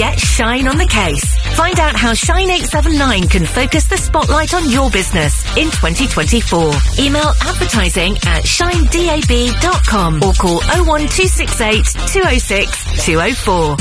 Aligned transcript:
Get 0.00 0.18
Shine 0.18 0.66
on 0.66 0.78
the 0.78 0.86
case. 0.86 1.36
Find 1.56 1.78
out 1.78 1.94
how 1.94 2.14
Shine 2.14 2.48
879 2.48 3.28
can 3.28 3.44
focus 3.44 3.84
the 3.84 3.98
spotlight 3.98 4.54
on 4.54 4.70
your 4.70 4.88
business 4.88 5.44
in 5.58 5.68
2024. 5.68 6.72
Email 7.04 7.28
advertising 7.44 8.16
at 8.24 8.48
shinedab.com 8.48 10.24
or 10.24 10.32
call 10.32 10.64
01268 10.88 11.84
206 12.16 13.04
204. 13.04 13.52
Online 13.52 13.76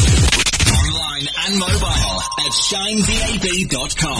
and 1.40 1.56
mobile 1.56 2.20
at 2.44 2.52
shinedab.com. 2.68 4.20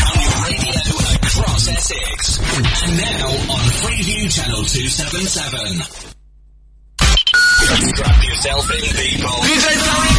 County 0.00 0.24
radio 0.48 0.80
across 1.12 1.68
Essex. 1.68 2.40
And 2.40 2.96
now 2.96 3.52
on 3.52 3.68
Freeview 3.84 4.32
Channel 4.32 4.64
277. 4.64 6.14
Strap 7.92 8.24
yourself 8.24 8.64
in, 8.72 8.96
people. 8.96 10.13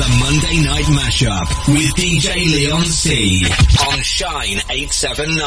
The 0.00 0.16
Monday 0.16 0.64
Night 0.64 0.88
Mashup 0.96 1.44
with 1.68 1.92
DJ 1.94 2.48
Leon 2.50 2.86
C. 2.86 3.44
on 3.86 4.00
Shine 4.00 4.56
879. 4.72 5.44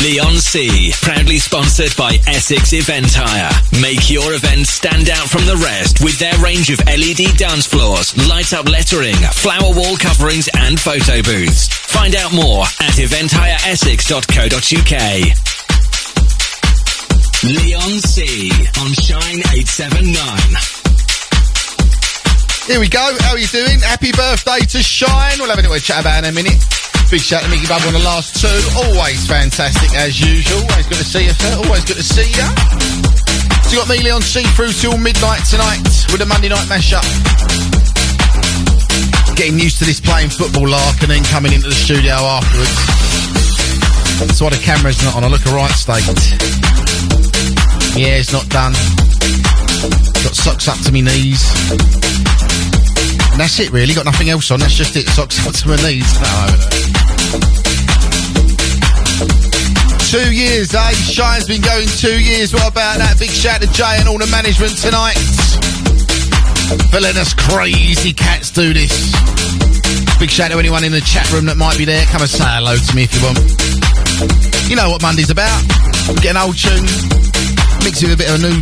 Leon 0.00 0.38
C, 0.38 0.90
proudly 1.02 1.36
sponsored 1.36 1.94
by 1.98 2.18
Essex 2.26 2.72
Event 2.72 3.12
Hire. 3.12 3.52
Make 3.82 4.08
your 4.08 4.32
event 4.32 4.66
stand 4.66 5.10
out 5.10 5.28
from 5.28 5.44
the 5.44 5.56
rest 5.56 6.02
with 6.02 6.18
their 6.18 6.32
range 6.38 6.70
of 6.70 6.82
LED 6.86 7.36
dance 7.36 7.66
floors, 7.66 8.16
light 8.26 8.54
up 8.54 8.64
lettering, 8.64 9.16
flower 9.36 9.70
wall 9.76 9.98
coverings 9.98 10.48
and 10.56 10.80
photo 10.80 11.20
booths. 11.20 11.68
Find 11.68 12.16
out 12.16 12.32
more 12.32 12.62
at 12.80 12.96
eventhireessex.co.uk. 12.96 14.96
Leon 17.44 18.00
C 18.00 18.48
on 18.80 18.92
Shine 18.96 19.44
879. 19.52 20.77
Here 22.68 22.78
we 22.78 22.88
go. 22.92 23.00
How 23.24 23.32
are 23.32 23.40
you 23.40 23.48
doing? 23.48 23.80
Happy 23.80 24.12
birthday 24.12 24.60
to 24.60 24.82
Shine. 24.84 25.40
We'll 25.40 25.48
have 25.48 25.56
a 25.56 25.64
little 25.64 25.80
chat 25.80 26.04
about 26.04 26.20
in 26.20 26.28
a 26.28 26.34
minute. 26.36 26.60
Big 27.08 27.24
shout 27.24 27.40
to 27.40 27.48
Mickey 27.48 27.64
Bub 27.64 27.80
on 27.88 27.96
the 27.96 28.04
last 28.04 28.36
two. 28.44 28.60
Always 28.76 29.24
fantastic 29.24 29.96
as 29.96 30.20
usual. 30.20 30.60
Always 30.68 30.84
good 30.84 31.00
to 31.00 31.08
see 31.08 31.24
you, 31.24 31.32
sir. 31.32 31.56
Always 31.64 31.88
good 31.88 31.96
to 31.96 32.04
see 32.04 32.28
you. 32.28 32.44
So 33.64 33.72
you 33.72 33.78
got 33.80 33.88
me, 33.88 34.04
Leon 34.04 34.20
C, 34.20 34.44
through 34.52 34.76
till 34.76 35.00
midnight 35.00 35.48
tonight 35.48 35.80
with 36.12 36.20
a 36.20 36.28
Monday 36.28 36.52
night 36.52 36.68
mashup. 36.68 37.08
Getting 39.32 39.58
used 39.58 39.80
to 39.80 39.88
this 39.88 39.98
playing 39.98 40.28
football 40.28 40.68
lark 40.68 41.00
and 41.00 41.08
then 41.08 41.24
coming 41.32 41.56
into 41.56 41.72
the 41.72 41.74
studio 41.74 42.20
afterwards. 42.20 42.76
That's 44.20 44.44
why 44.44 44.52
the 44.52 44.60
camera's 44.60 45.00
not 45.08 45.16
on. 45.16 45.24
I 45.24 45.32
look 45.32 45.40
a 45.48 45.56
right 45.56 45.72
state. 45.72 46.04
Yeah, 47.96 48.20
it's 48.20 48.36
not 48.36 48.44
done. 48.52 48.76
Got 50.20 50.36
socks 50.36 50.68
up 50.68 50.76
to 50.84 50.92
my 50.92 51.00
knees. 51.00 51.40
And 53.38 53.46
that's 53.46 53.60
it, 53.60 53.70
really. 53.70 53.94
Got 53.94 54.04
nothing 54.04 54.30
else 54.30 54.50
on. 54.50 54.58
That's 54.58 54.74
just 54.74 54.96
it. 54.96 55.06
Socks 55.14 55.38
up 55.46 55.54
to 55.54 55.68
my 55.70 55.76
knees. 55.86 56.10
Two 60.10 60.34
years, 60.34 60.74
eh? 60.74 60.90
Shine's 61.06 61.46
been 61.46 61.62
going 61.62 61.86
two 61.86 62.18
years. 62.18 62.52
What 62.52 62.66
about 62.66 62.98
that? 62.98 63.14
Big 63.20 63.30
shout 63.30 63.62
to 63.62 63.70
Jay 63.70 63.94
and 64.02 64.08
all 64.08 64.18
the 64.18 64.26
management 64.26 64.74
tonight. 64.82 65.14
For 66.90 66.98
letting 66.98 67.22
us 67.22 67.30
crazy 67.32 68.12
cats 68.12 68.50
do 68.50 68.74
this. 68.74 68.90
Big 70.18 70.30
shout 70.34 70.50
to 70.50 70.58
anyone 70.58 70.82
in 70.82 70.90
the 70.90 71.00
chat 71.00 71.30
room 71.30 71.46
that 71.46 71.56
might 71.56 71.78
be 71.78 71.84
there. 71.84 72.04
Come 72.06 72.22
and 72.22 72.30
say 72.30 72.42
hello 72.42 72.74
to 72.74 72.90
me 72.96 73.06
if 73.06 73.14
you 73.14 73.22
want. 73.22 73.38
You 74.66 74.74
know 74.74 74.90
what 74.90 75.00
Monday's 75.00 75.30
about. 75.30 75.62
Get 76.26 76.34
an 76.34 76.42
old 76.42 76.58
tune, 76.58 76.82
mix 77.86 78.02
it 78.02 78.10
with 78.10 78.18
a 78.18 78.18
bit 78.18 78.34
of 78.34 78.42
a 78.42 78.50
new 78.50 78.58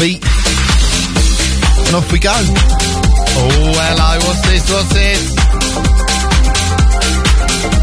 beat, 0.00 0.24
and 1.84 1.92
off 2.00 2.08
we 2.08 2.18
go. 2.18 2.87
Oh, 3.40 3.72
hello, 3.78 4.18
what's 4.26 4.42
this, 4.48 4.64
what's 4.72 4.92
this? 4.94 5.34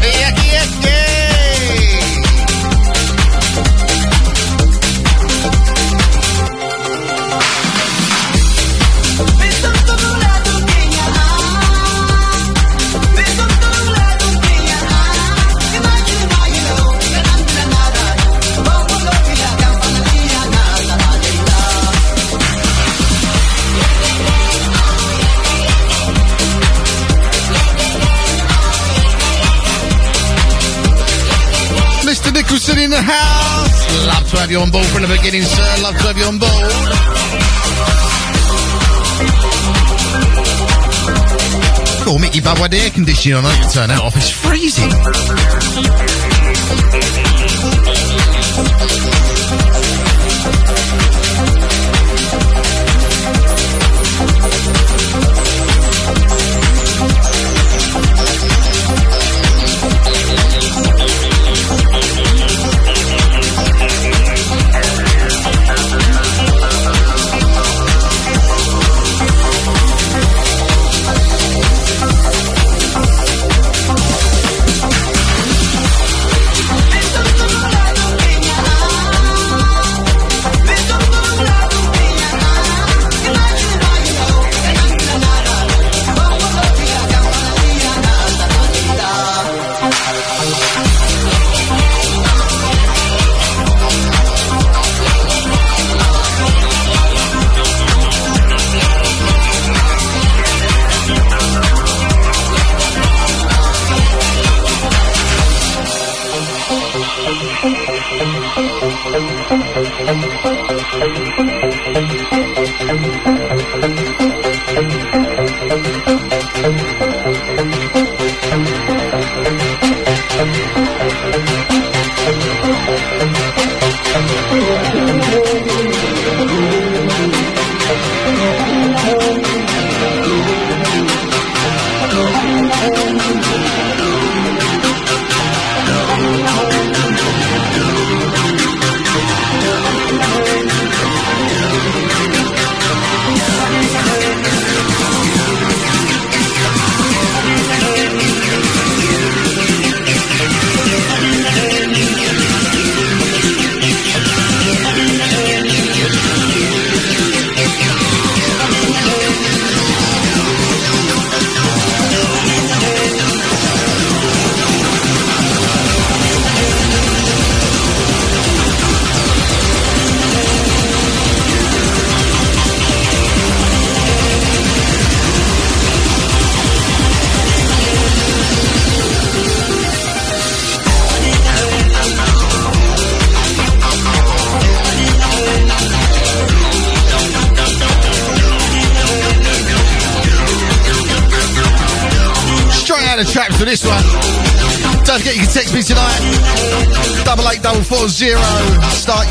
Yucky, 0.02 0.48
yucky. 0.56 0.86
Mr. 0.86 1.05
in 32.86 32.90
the 32.92 33.02
house. 33.02 34.06
Love 34.06 34.30
to 34.30 34.38
have 34.38 34.50
you 34.50 34.60
on 34.60 34.70
board 34.70 34.86
from 34.86 35.02
the 35.02 35.08
beginning, 35.08 35.42
sir. 35.42 35.76
Love 35.82 35.96
to 35.98 36.06
have 36.06 36.16
you 36.16 36.24
on 36.24 36.38
board. 36.38 36.72
Cool, 42.04 42.18
Mickey 42.20 42.40
Bub, 42.40 42.58
why 42.58 42.68
the 42.68 42.78
air 42.78 42.90
conditioning 42.90 43.38
on? 43.38 43.44
I 43.44 43.56
can 43.58 43.70
turn 43.70 43.88
that 43.88 44.00
off. 44.00 44.16
It's 44.16 44.30
freezing. 44.30 44.92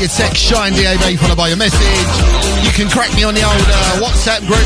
Your 0.06 0.14
text 0.14 0.38
Shine 0.38 0.70
DAB 0.72 1.18
followed 1.18 1.36
by 1.36 1.48
your 1.48 1.56
message. 1.56 1.80
You 2.62 2.70
can 2.70 2.86
crack 2.86 3.10
me 3.18 3.26
on 3.26 3.34
the 3.34 3.42
old 3.42 3.58
uh, 3.58 4.06
WhatsApp 4.06 4.46
group. 4.46 4.62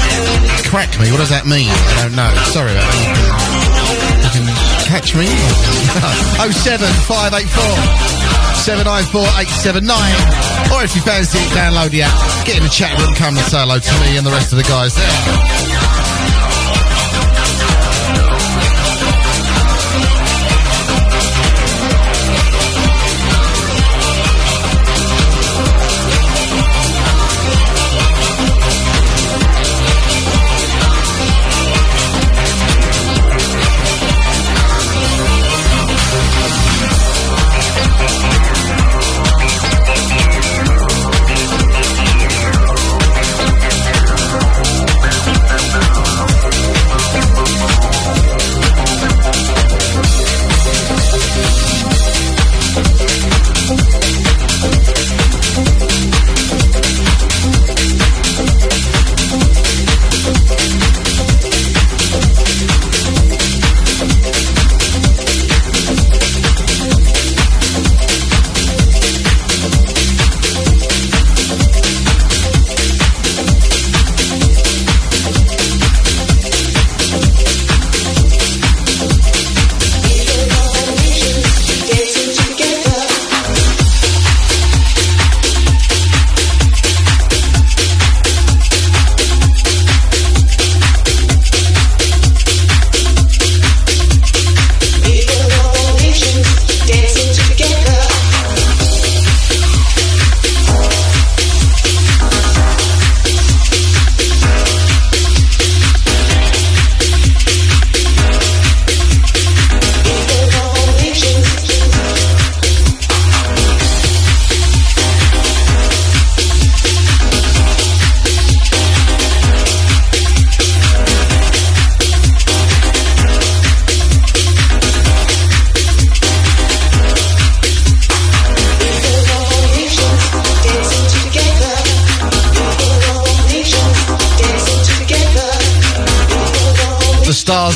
Crack 0.68 0.92
me. 1.00 1.08
What 1.08 1.16
does 1.16 1.32
that 1.32 1.48
mean? 1.48 1.72
I 1.72 2.04
don't 2.04 2.12
know. 2.12 2.28
Sorry 2.52 2.68
about 2.68 2.84
that. 2.84 4.20
You 4.20 4.28
can 4.36 4.44
catch 4.84 5.16
me. 5.16 5.24
Oh 6.44 6.52
seven 6.52 6.92
five 7.08 7.32
eight 7.32 7.48
four. 7.48 7.72
794879 8.68 10.76
or 10.76 10.84
if 10.84 10.92
you 10.94 11.00
fancy 11.00 11.40
it, 11.40 11.48
download 11.56 11.88
the 11.88 12.04
app, 12.04 12.12
get 12.44 12.60
in 12.60 12.62
the 12.62 12.68
chat 12.68 12.92
room, 13.00 13.16
come 13.16 13.32
and 13.32 13.40
say 13.48 13.64
hello 13.64 13.80
to 13.80 13.94
me 14.04 14.20
and 14.20 14.26
the 14.26 14.30
rest 14.30 14.52
of 14.52 14.58
the 14.60 14.64
guys 14.68 14.92
there. 14.92 15.89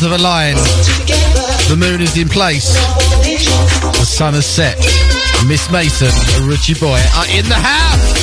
The 0.05 0.11
a 0.11 0.17
aligned. 0.17 0.59
The 1.69 1.77
moon 1.79 2.03
is 2.03 2.19
in 2.19 2.29
place. 2.29 2.75
The 2.75 4.05
sun 4.05 4.35
has 4.35 4.45
set. 4.45 4.77
Miss 5.47 5.71
Mason 5.71 6.13
Richie 6.47 6.75
Boy 6.75 7.01
are 7.17 7.27
in 7.31 7.49
the 7.49 7.55
house. 7.55 8.14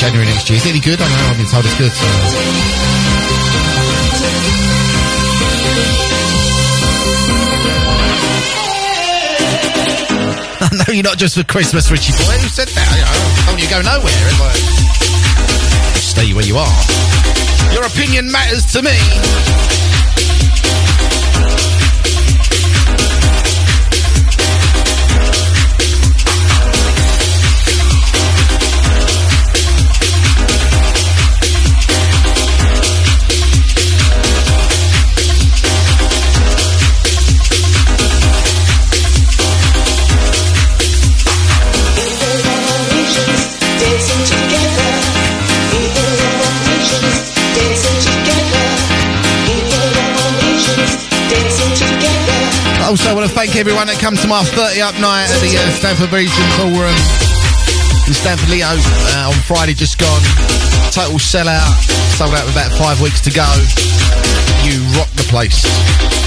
January 0.00 0.24
next 0.24 0.48
year. 0.48 0.56
Is 0.56 0.64
it 0.64 0.70
any 0.70 0.80
good? 0.80 0.98
I 0.98 1.04
don't 1.04 1.12
know. 1.12 1.28
I've 1.28 1.36
been 1.36 1.46
told 1.46 1.62
it's 1.62 1.76
good. 1.76 1.92
I 10.62 10.72
know 10.72 10.94
you're 10.94 11.04
not 11.04 11.18
just 11.18 11.36
for 11.36 11.44
Christmas, 11.44 11.90
Richie 11.90 12.12
boy. 12.12 12.32
Who 12.40 12.48
said 12.48 12.68
that? 12.68 12.88
You 12.96 13.04
know, 13.04 13.12
don't 13.44 13.60
you 13.60 13.68
go 13.68 13.82
nowhere. 13.84 14.08
I 15.92 16.00
stay 16.00 16.32
where 16.32 16.46
you 16.46 16.56
are. 16.56 16.80
Your 17.74 17.84
opinion 17.84 18.32
matters 18.32 18.64
to 18.72 18.80
me. 18.80 18.96
Everyone 53.60 53.92
that 53.92 54.00
comes 54.00 54.16
to 54.24 54.28
my 54.28 54.40
30 54.40 54.80
up 54.80 54.96
night 55.04 55.28
at 55.28 55.36
the 55.44 55.52
uh, 55.52 55.60
Stamford 55.76 56.08
Bridge 56.08 56.32
Ballroom. 56.56 56.96
in 58.08 58.16
Stamford 58.16 58.48
Leo 58.48 58.64
uh, 58.64 59.28
on 59.28 59.36
Friday, 59.44 59.76
just 59.76 60.00
gone. 60.00 60.24
Total 60.88 61.20
sellout. 61.20 61.68
Sold 62.16 62.32
out 62.32 62.48
with 62.48 62.56
about 62.56 62.72
five 62.80 62.96
weeks 63.04 63.20
to 63.20 63.28
go. 63.28 63.44
You 64.64 64.80
rock 64.96 65.12
the 65.12 65.28
place. 65.28 65.60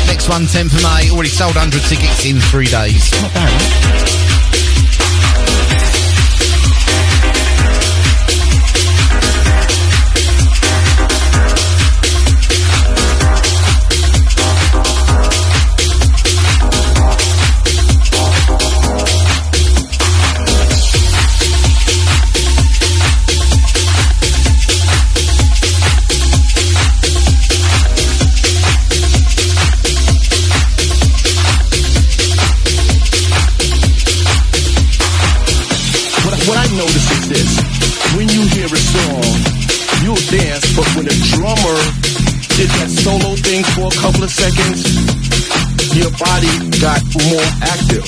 Next 0.05 0.29
one, 0.29 0.45
10th 0.45 0.77
of 0.77 0.85
May. 0.85 1.09
Already 1.09 1.33
sold 1.33 1.57
100 1.57 1.81
tickets 1.89 2.21
in 2.21 2.37
three 2.37 2.69
days. 2.69 3.09
Not 3.17 3.33
bad, 3.33 3.49
right? 3.49 4.22
For 44.23 44.29
a 44.29 44.51
couple 44.51 44.55
of 44.55 44.55
seconds, 44.55 45.95
your 45.95 46.11
body 46.15 46.53
got 46.79 47.01
more 47.27 47.47
active. 47.59 48.05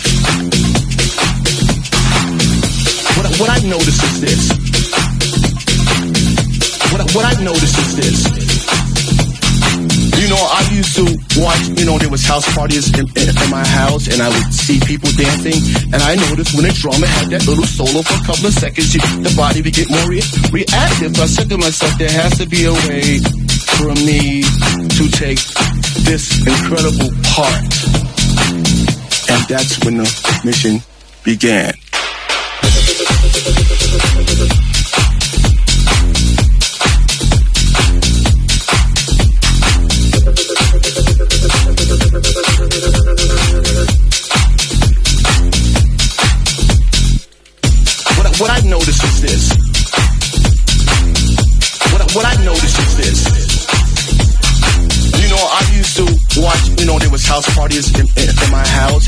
What, 3.15 3.25
what 3.39 3.49
I 3.49 3.59
notice 3.67 3.99
is 3.99 4.21
this. 4.21 4.41
What, 6.91 7.01
what 7.15 7.25
I 7.25 7.43
notice 7.43 7.75
is 7.79 7.95
this. 7.99 8.19
You 10.21 10.29
know, 10.29 10.39
I 10.39 10.67
used 10.71 10.95
to 10.95 11.05
watch, 11.41 11.67
you 11.77 11.85
know, 11.85 11.97
there 11.97 12.09
was 12.09 12.25
house 12.25 12.47
parties 12.55 12.87
in, 12.97 13.05
in, 13.15 13.29
in 13.29 13.49
my 13.49 13.65
house 13.65 14.07
and 14.07 14.21
I 14.21 14.29
would 14.29 14.53
see 14.53 14.79
people 14.79 15.09
dancing 15.17 15.59
and 15.91 16.01
I 16.01 16.15
noticed 16.29 16.55
when 16.55 16.65
a 16.65 16.71
drummer 16.71 17.07
had 17.07 17.29
that 17.29 17.45
little 17.45 17.65
solo 17.65 18.01
for 18.01 18.15
a 18.15 18.25
couple 18.25 18.47
of 18.47 18.53
seconds, 18.53 18.95
you, 18.95 19.01
the 19.21 19.33
body 19.35 19.61
would 19.61 19.73
get 19.73 19.89
more 19.89 20.07
re- 20.09 20.23
reactive. 20.51 21.15
So 21.17 21.23
I 21.23 21.27
said 21.27 21.49
to 21.49 21.57
myself, 21.57 21.97
there 21.97 22.11
has 22.11 22.37
to 22.37 22.47
be 22.47 22.65
a 22.65 22.73
way 22.87 23.19
for 23.75 23.91
me 24.07 24.41
to 24.95 25.09
take 25.11 25.39
this 26.05 26.39
incredible 26.45 27.11
part. 27.23 27.63
And 29.29 29.41
that's 29.49 29.83
when 29.83 29.97
the 29.97 30.41
mission 30.43 30.79
began. 31.23 31.73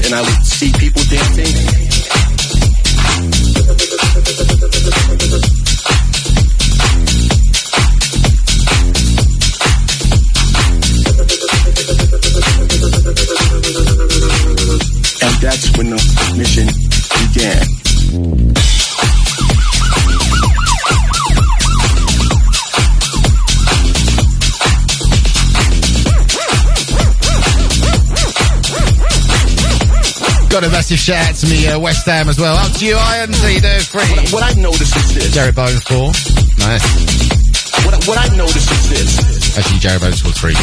And 0.07 0.15
I 0.15 0.21
would 0.21 0.45
see 0.45 0.71
people 0.71 1.03
dancing. 1.09 1.76
Massive 30.89 30.99
shout 31.03 31.27
out 31.31 31.35
to 31.35 31.47
me, 31.49 31.67
uh, 31.67 31.77
West 31.77 32.05
Ham 32.05 32.29
as 32.29 32.39
well. 32.39 32.55
Up 32.55 32.71
to 32.71 32.85
you, 32.85 32.95
Iron. 32.95 33.33
So 33.33 33.47
you 33.47 33.59
do 33.59 33.67
What, 33.67 33.75
I- 33.75 34.15
free. 34.23 34.31
what 34.31 34.43
I 34.43 34.53
notice 34.53 34.95
is 34.95 35.13
this. 35.15 35.35
Jarrod 35.35 35.53
Bowen 35.53 35.79
four. 35.81 36.13
Nice. 36.65 37.83
What, 37.83 37.93
I- 37.93 38.07
what 38.07 38.17
I 38.17 38.33
notice 38.37 38.71
is 38.71 38.89
this. 38.89 39.57
Actually, 39.57 39.79
Jarrod 39.79 39.99
Bowen 39.99 40.13
scored 40.13 40.35
three. 40.35 40.55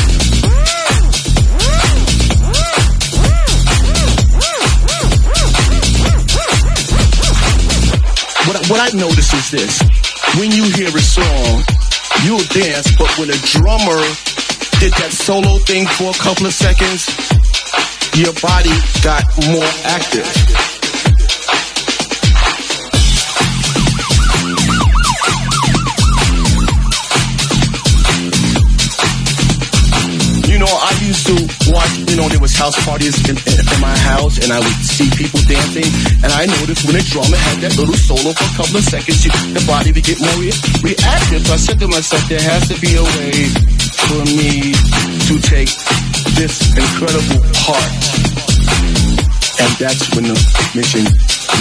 What, 8.47 8.57
I- 8.57 8.69
what 8.69 8.81
I 8.81 8.97
notice 8.97 9.33
is 9.33 9.50
this. 9.50 9.81
When 10.38 10.50
you 10.52 10.64
hear 10.76 10.88
a 10.88 11.00
song, 11.00 11.64
you'll 12.25 12.45
dance, 12.52 12.93
but 12.97 13.09
when 13.19 13.31
a 13.31 13.38
drummer 13.49 14.00
did 14.81 14.93
that 15.00 15.12
solo 15.12 15.57
thing 15.64 15.87
for 15.87 16.11
a 16.11 16.19
couple 16.21 16.45
of 16.47 16.52
seconds, 16.52 17.09
your 18.16 18.33
body 18.35 18.71
got 19.02 19.25
more 19.50 19.71
active. 19.90 20.23
You 30.47 30.59
know, 30.61 30.71
I 30.71 30.94
used 31.02 31.26
to 31.26 31.35
watch, 31.73 31.90
you 32.06 32.14
know, 32.14 32.28
there 32.28 32.38
was 32.38 32.54
house 32.54 32.78
parties 32.85 33.18
in, 33.28 33.35
in, 33.35 33.59
in 33.59 33.80
my 33.80 33.99
house 33.99 34.38
and 34.38 34.52
I 34.52 34.61
would 34.61 34.78
see 34.87 35.11
people 35.11 35.40
dancing 35.49 35.90
and 36.23 36.30
I 36.30 36.47
noticed 36.47 36.87
when 36.87 36.94
a 36.94 37.02
drummer 37.02 37.37
had 37.37 37.59
that 37.66 37.76
little 37.76 37.99
solo 37.99 38.30
for 38.30 38.44
a 38.47 38.54
couple 38.54 38.76
of 38.78 38.85
seconds, 38.85 39.25
you, 39.25 39.33
the 39.50 39.64
body 39.66 39.90
would 39.90 40.04
get 40.04 40.21
more 40.21 40.38
re- 40.38 40.54
reactive. 40.87 41.47
So 41.47 41.54
I 41.54 41.56
said 41.56 41.80
to 41.80 41.88
myself, 41.88 42.23
there 42.28 42.42
has 42.42 42.68
to 42.71 42.78
be 42.78 42.94
a 42.94 43.02
way 43.02 43.50
for 44.06 44.23
me 44.38 44.71
to 45.26 45.40
take 45.42 46.04
this 46.35 46.61
incredible 46.76 47.41
part. 47.55 47.93
And 49.61 49.71
that's 49.79 50.14
when 50.14 50.25
the 50.25 50.37
mission 50.75 51.05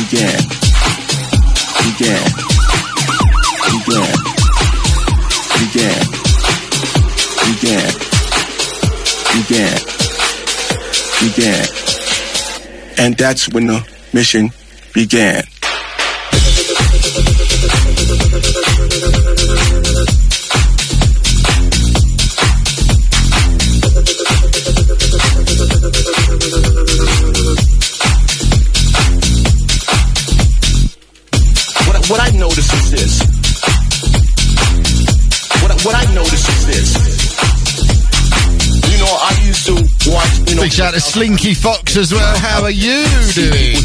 began. 0.01 0.39
Began. 1.83 2.25
Began. 3.69 4.13
Began. 5.59 6.03
Began. 7.45 7.91
Began. 9.33 9.77
Began. 11.21 11.67
And 12.97 13.17
that's 13.17 13.49
when 13.49 13.67
the 13.67 13.87
mission 14.13 14.51
began. 14.93 15.43
Out 40.93 40.99
to 40.99 41.01
Slinky 41.01 41.53
Fox 41.53 41.97
as 41.97 42.11
well. 42.11 42.37
How 42.37 42.63
are 42.63 42.69
you 42.69 43.03
doing? 43.33 43.75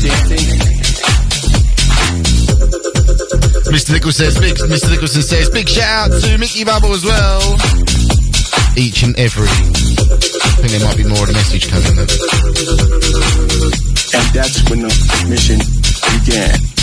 Mr. 3.73 3.93
Nichols 3.93 4.17
says, 4.17 4.38
big, 4.38 4.57
Mr. 4.57 4.91
Nicholson 4.91 5.23
says, 5.23 5.49
big 5.50 5.69
shout 5.69 6.11
out 6.11 6.21
to 6.21 6.38
Mickey 6.38 6.65
Bubble 6.65 6.93
as 6.93 7.05
well. 7.05 7.57
Each 8.77 9.03
and 9.03 9.19
every. 9.19 9.49
I 9.49 9.50
think 10.61 10.71
there 10.71 10.85
might 10.85 10.97
be 10.97 11.05
more 11.05 11.23
of 11.23 11.31
a 11.31 11.33
message 11.33 11.69
coming 11.71 11.97
there. 11.97 12.09
And 14.15 14.35
that's 14.35 14.69
when 14.71 14.81
the 14.81 15.27
mission 15.29 15.59
began. 16.25 16.77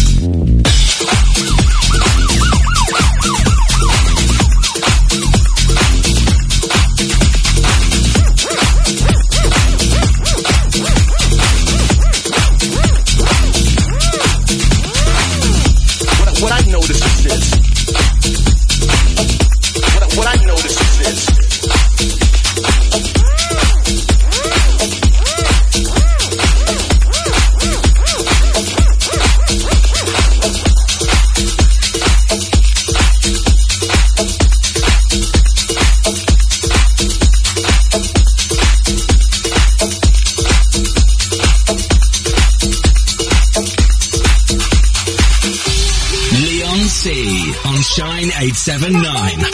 979. 48.66 49.46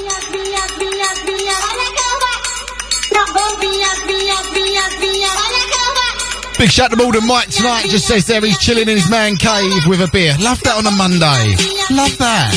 Big 6.57 6.71
shout 6.71 6.91
to 6.91 6.95
Maldon 6.95 7.27
Mike 7.27 7.49
tonight. 7.49 7.87
Just 7.89 8.07
says 8.07 8.25
there 8.27 8.39
he's 8.39 8.57
chilling 8.57 8.87
in 8.87 8.95
his 8.95 9.09
man 9.09 9.35
cave 9.35 9.85
with 9.87 9.99
a 9.99 10.07
beer. 10.13 10.33
Love 10.39 10.61
that 10.63 10.77
on 10.77 10.87
a 10.87 10.91
Monday. 10.95 11.55
Love 11.91 12.17
that. 12.19 12.55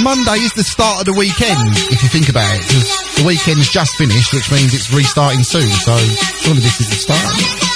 Monday 0.00 0.40
is 0.40 0.54
the 0.54 0.64
start 0.64 1.00
of 1.00 1.04
the 1.04 1.12
weekend, 1.12 1.68
if 1.92 2.02
you 2.02 2.08
think 2.08 2.30
about 2.30 2.48
it. 2.48 2.62
Because 2.62 2.88
the 3.16 3.24
weekend's 3.26 3.68
just 3.68 3.94
finished, 3.96 4.32
which 4.32 4.50
means 4.50 4.72
it's 4.72 4.90
restarting 4.90 5.42
soon. 5.42 5.68
So 5.68 5.98
surely 6.40 6.60
this 6.60 6.80
is 6.80 6.88
the 6.88 6.96
start. 6.96 7.69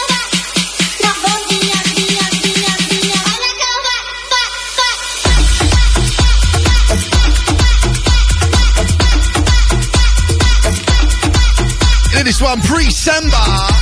One 12.45 12.61
pre-Samba. 12.61 13.74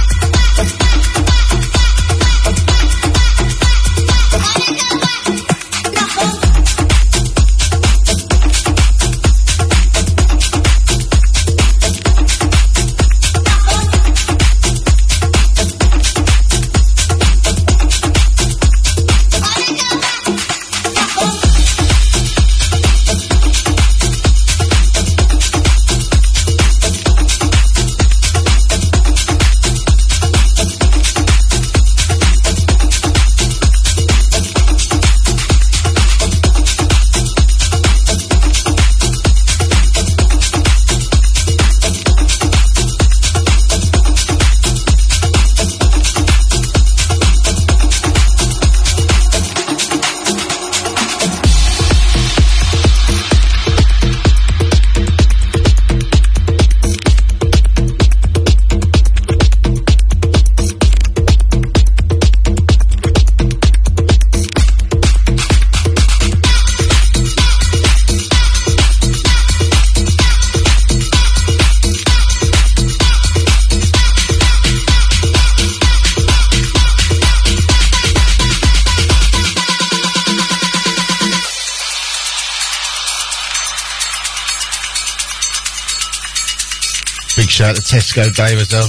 Tesco 87.93 88.25
Dave 88.35 88.57
as 88.57 88.73
well. 88.73 88.89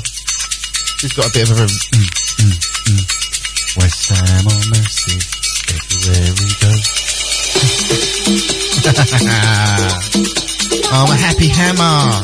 He's 1.04 1.12
got 1.12 1.28
a 1.28 1.34
bit 1.36 1.52
of 1.52 1.60
a. 1.60 1.68
Mm, 1.68 2.08
mm, 2.40 2.56
mm. 2.88 3.04
West 3.76 4.08
Ham 4.08 4.48
on 4.48 4.64
Mercy, 4.72 5.20
everywhere 5.76 6.32
we 6.40 6.48
go. 6.64 6.72
I'm 10.88 11.12
a 11.12 11.20
happy 11.20 11.50
hammer. 11.52 12.24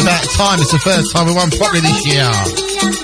About 0.00 0.24
time, 0.32 0.60
it's 0.64 0.72
the 0.76 0.80
first 0.82 1.14
time 1.14 1.26
we 1.26 1.34
won 1.34 1.50
properly 1.50 1.80
this 1.80 2.06
year. 2.06 2.97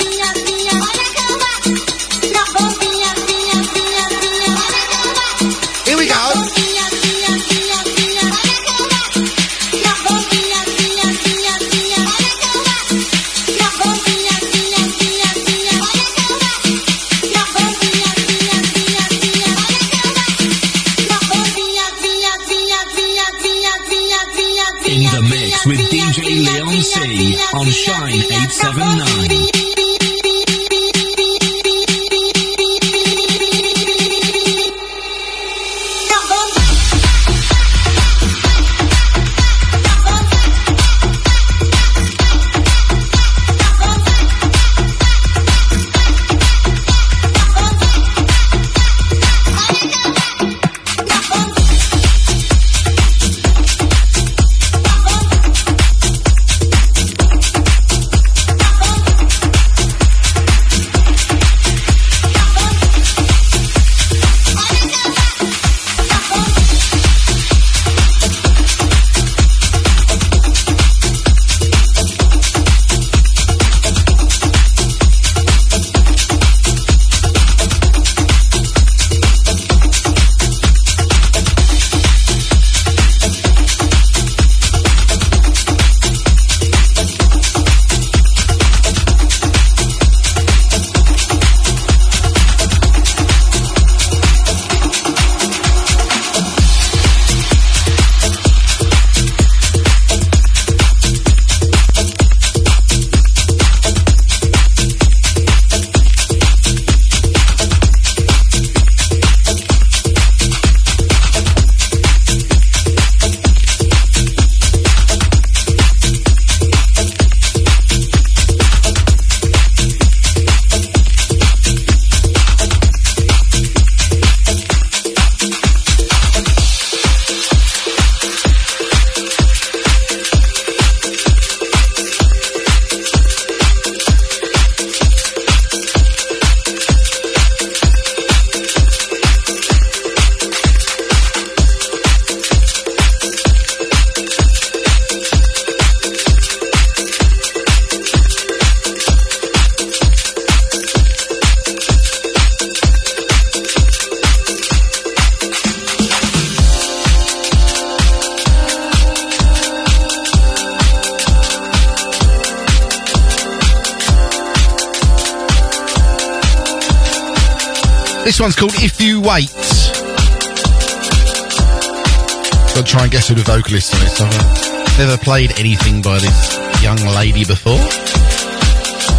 played 175.24 175.58
anything 175.58 176.02
by 176.02 176.18
this 176.18 176.82
young 176.82 176.98
lady 177.16 177.46
before. 177.46 177.78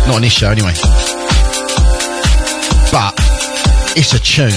Not 0.05 0.17
on 0.17 0.21
this 0.21 0.31
show, 0.31 0.51
anyway. 0.51 0.73
But 2.91 3.13
it's 3.97 4.13
a 4.13 4.19
tune. 4.19 4.53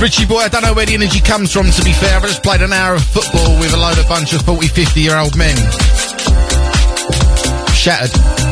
Richie 0.00 0.24
boy, 0.24 0.38
I 0.38 0.48
don't 0.48 0.62
know 0.62 0.72
where 0.72 0.86
the 0.86 0.94
energy 0.94 1.20
comes 1.20 1.52
from, 1.52 1.70
to 1.70 1.84
be 1.84 1.92
fair. 1.92 2.18
I 2.18 2.22
just 2.22 2.42
played 2.42 2.62
an 2.62 2.72
hour 2.72 2.94
of 2.94 3.04
football 3.04 3.58
with 3.60 3.74
a 3.74 3.76
load 3.76 3.98
of 3.98 4.08
bunch 4.08 4.32
of 4.32 4.40
40, 4.42 4.68
50 4.68 5.00
year 5.00 5.18
old 5.18 5.36
men. 5.36 5.56
Shattered. 7.74 8.51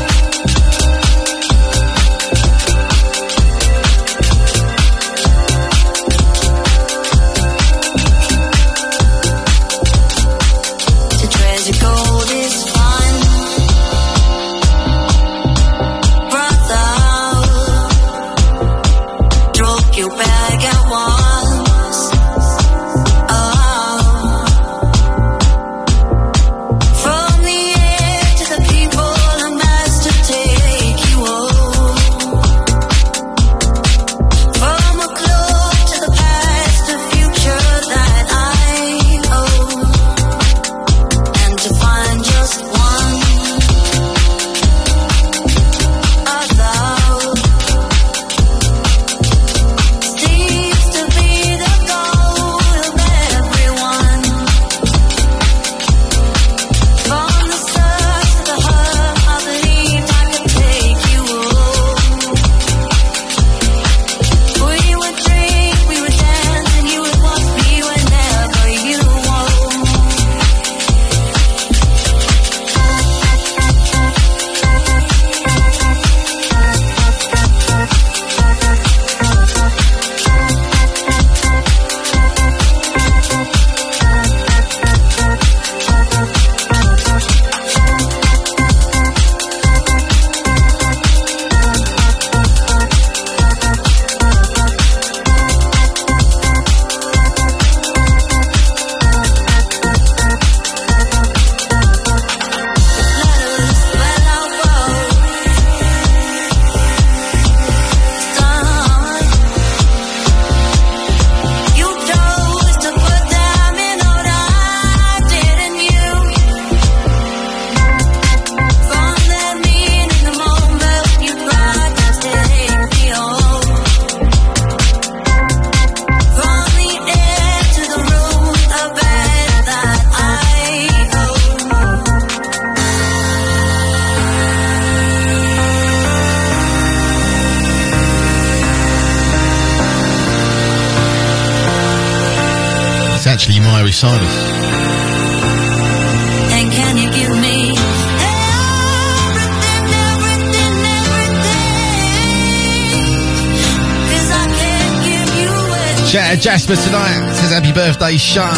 Jasper 156.40 156.74
tonight. 156.74 157.34
Says 157.34 157.52
happy 157.52 157.72
birthday, 157.72 158.16
Shine. 158.16 158.56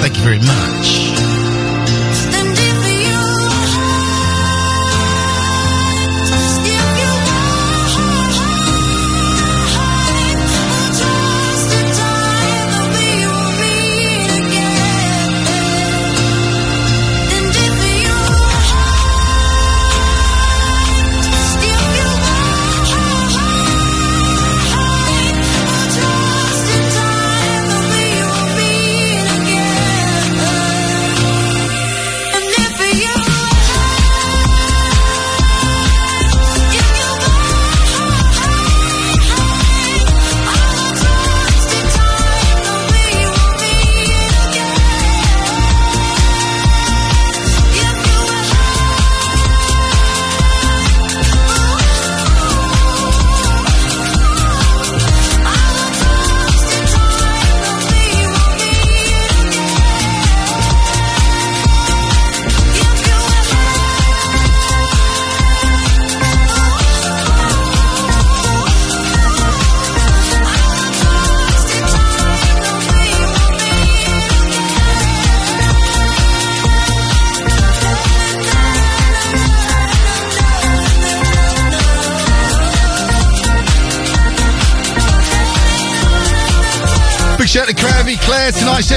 Thank 0.00 0.16
you 0.16 0.22
very 0.24 0.38
much. 0.40 0.73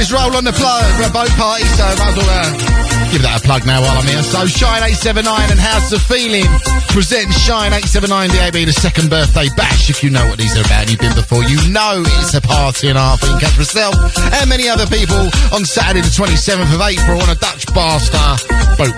Let's 0.08 0.24
roll 0.24 0.38
on 0.40 0.48
the 0.48 0.56
flow 0.56 0.80
for 0.96 1.04
a 1.04 1.12
boat 1.12 1.28
party, 1.36 1.68
so 1.76 1.84
might 1.84 2.16
as 2.16 2.16
well 2.16 2.32
uh, 2.32 3.12
give 3.12 3.28
that 3.28 3.36
a 3.36 3.44
plug 3.44 3.68
now 3.68 3.84
while 3.84 4.00
I'm 4.00 4.08
here. 4.08 4.24
So 4.24 4.48
Shine 4.48 4.80
879 4.80 5.28
and 5.52 5.60
How's 5.60 5.92
the 5.92 6.00
Feeling 6.00 6.48
present 6.96 7.28
Shine 7.36 7.76
879 7.76 8.32
DAB, 8.32 8.56
the 8.64 8.72
second 8.72 9.12
birthday 9.12 9.52
bash. 9.60 9.92
If 9.92 10.08
you 10.08 10.08
know 10.08 10.24
what 10.32 10.40
these 10.40 10.56
are 10.56 10.64
about, 10.64 10.88
you've 10.88 11.04
been 11.04 11.12
before, 11.12 11.44
you 11.44 11.60
know 11.76 12.08
it's 12.24 12.32
a 12.32 12.40
party 12.40 12.88
and 12.88 12.96
half 12.96 13.20
in 13.20 13.36
Catch 13.36 13.60
yourself 13.60 14.00
and 14.16 14.48
many 14.48 14.72
other 14.72 14.88
people 14.88 15.28
on 15.52 15.68
Saturday 15.68 16.00
the 16.00 16.16
27th 16.16 16.72
of 16.72 16.80
April 16.80 17.20
on 17.20 17.28
a 17.28 17.36
Dutch 17.36 17.68
bar 17.76 18.00
star 18.00 18.40
boat. 18.80 18.96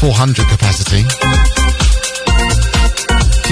400 0.00 0.48
capacity. 0.48 1.04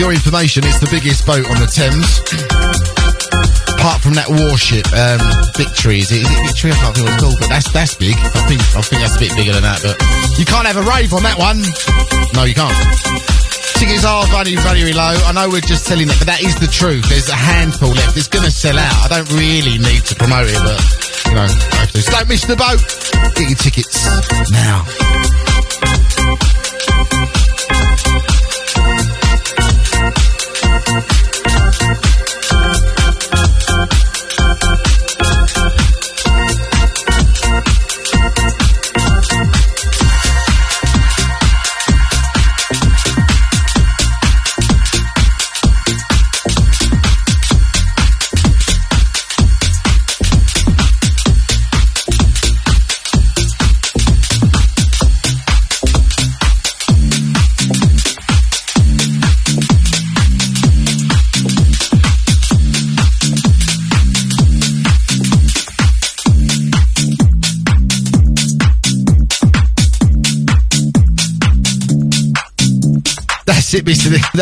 Your 0.01 0.17
information, 0.17 0.65
it's 0.65 0.81
the 0.81 0.88
biggest 0.88 1.29
boat 1.29 1.45
on 1.45 1.61
the 1.61 1.69
Thames. 1.69 2.52
Apart 3.83 3.99
from 3.99 4.14
that 4.14 4.31
warship, 4.31 4.87
um, 4.95 5.18
Victory, 5.59 5.99
is 5.99 6.14
it, 6.14 6.23
is 6.23 6.31
it 6.31 6.40
Victory? 6.47 6.71
I 6.71 6.79
can't 6.79 6.95
think 6.95 7.03
what 7.03 7.18
it's 7.18 7.23
called, 7.27 7.38
but 7.42 7.51
that's 7.51 7.66
that's 7.75 7.99
big. 7.99 8.14
I 8.14 8.47
think 8.47 8.62
I 8.79 8.81
think 8.87 9.03
that's 9.03 9.18
a 9.18 9.23
bit 9.27 9.35
bigger 9.35 9.51
than 9.59 9.66
that, 9.66 9.83
but 9.83 9.99
you 10.38 10.47
can't 10.47 10.71
have 10.71 10.79
a 10.79 10.87
rave 10.87 11.11
on 11.11 11.27
that 11.27 11.35
one. 11.35 11.59
No, 12.31 12.47
you 12.47 12.55
can't. 12.55 12.71
Tickets 13.75 14.07
are 14.07 14.23
very, 14.31 14.55
very 14.62 14.95
low. 14.95 15.18
I 15.27 15.35
know 15.35 15.51
we're 15.51 15.66
just 15.66 15.83
selling 15.83 16.07
it, 16.07 16.14
but 16.14 16.31
that 16.31 16.47
is 16.47 16.55
the 16.62 16.71
truth. 16.71 17.11
There's 17.11 17.27
a 17.27 17.35
handful 17.35 17.90
left. 17.90 18.14
It's 18.14 18.31
going 18.31 18.47
to 18.47 18.55
sell 18.55 18.79
out. 18.79 19.11
I 19.11 19.18
don't 19.18 19.35
really 19.35 19.83
need 19.83 20.07
to 20.07 20.14
promote 20.14 20.47
it, 20.47 20.62
but 20.62 20.79
you 21.27 21.35
know, 21.35 21.51
don't 22.07 22.31
miss 22.31 22.47
the 22.47 22.55
boat. 22.55 22.79
Get 23.35 23.51
your 23.51 23.59
tickets 23.59 24.07
now. 24.55 25.41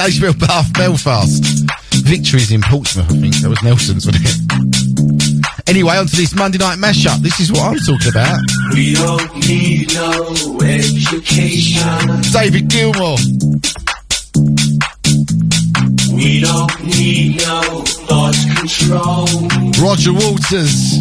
It, 0.01 0.13
Mr. 0.13 0.23
Nick. 0.23 0.39
That 0.39 0.47
Bath 0.47 0.73
Belfast. 0.75 1.45
Victories 2.05 2.51
in 2.53 2.63
Portsmouth, 2.63 3.11
I 3.11 3.17
think. 3.21 3.37
That 3.37 3.51
was 3.51 3.63
Nelson's, 3.63 4.07
wasn't 4.07 4.25
it? 4.27 5.69
Anyway, 5.69 5.97
on 5.97 6.07
to 6.07 6.17
this 6.17 6.35
Monday 6.35 6.59
night 6.59 6.79
mashup. 6.79 7.19
This 7.19 7.39
is 7.39 7.53
what 7.53 7.63
I'm 7.63 7.79
talking 7.79 8.09
about. 8.09 8.41
We 8.73 8.95
don't 8.95 9.35
need 9.47 9.93
no 9.95 10.61
education. 10.63 11.83
David 12.33 12.69
Gilmour. 12.71 13.17
We 16.15 16.41
don't 16.41 16.85
need 16.85 17.37
no 17.37 17.83
thought 18.09 18.37
control. 18.57 19.27
Roger 19.85 20.13
Waters. 20.13 20.99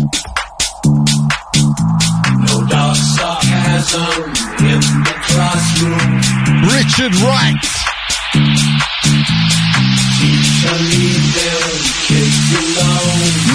No 2.45 2.67
dark 2.67 2.97
sarcasm 2.97 4.29
in 4.59 4.81
the 5.07 5.15
classroom. 5.23 6.21
Richard 6.67 7.15
Wright. 7.21 7.78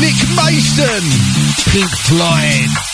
Nick 0.01 0.17
Mason. 0.35 1.05
Pink 1.71 1.91
Floyd. 2.07 2.94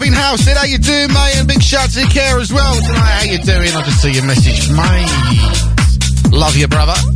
In 0.00 0.14
house. 0.14 0.46
How 0.48 0.64
you 0.64 0.78
doing, 0.78 1.08
mate? 1.12 1.36
And 1.36 1.46
big 1.46 1.62
shout 1.62 1.90
to 1.90 2.06
Care 2.06 2.38
as 2.38 2.50
well 2.50 2.74
tonight. 2.80 2.96
How 2.96 3.24
you 3.24 3.38
doing? 3.38 3.76
I 3.76 3.82
just 3.84 4.00
see 4.00 4.12
your 4.12 4.24
message, 4.24 4.70
mate. 4.70 6.32
Love 6.32 6.56
you, 6.56 6.66
brother. 6.66 7.11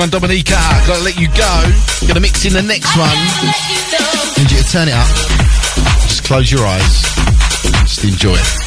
One, 0.00 0.08
Dominica. 0.08 0.56
Gotta 0.86 1.02
let 1.02 1.18
you 1.18 1.28
go. 1.28 2.06
Gonna 2.08 2.20
mix 2.20 2.46
in 2.46 2.54
the 2.54 2.62
next 2.62 2.96
one. 2.96 3.08
Need 4.38 4.50
you 4.50 4.62
to 4.62 4.72
turn 4.72 4.88
it 4.88 4.94
up. 4.94 5.06
Just 6.08 6.24
close 6.24 6.50
your 6.50 6.66
eyes. 6.66 7.02
Just 7.82 8.04
enjoy 8.04 8.34
it. 8.34 8.59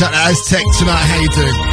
Shout 0.00 0.14
out 0.14 0.30
Aztec 0.30 0.64
tonight. 0.78 0.96
How 0.96 1.20
you 1.20 1.28
doing? 1.28 1.69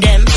Feeling 0.00 0.24
them. 0.24 0.33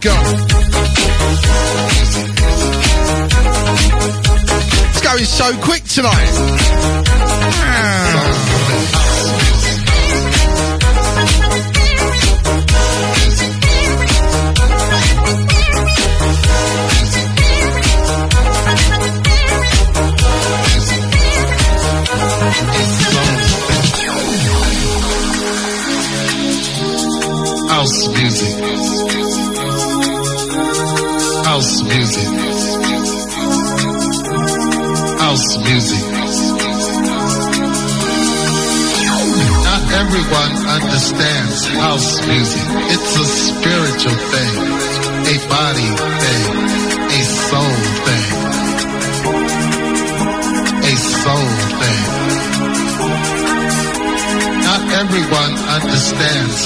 First 0.00 0.37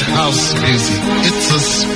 house 0.02 0.54
music. 0.54 1.00
It's 1.24 1.50
a 1.50 1.91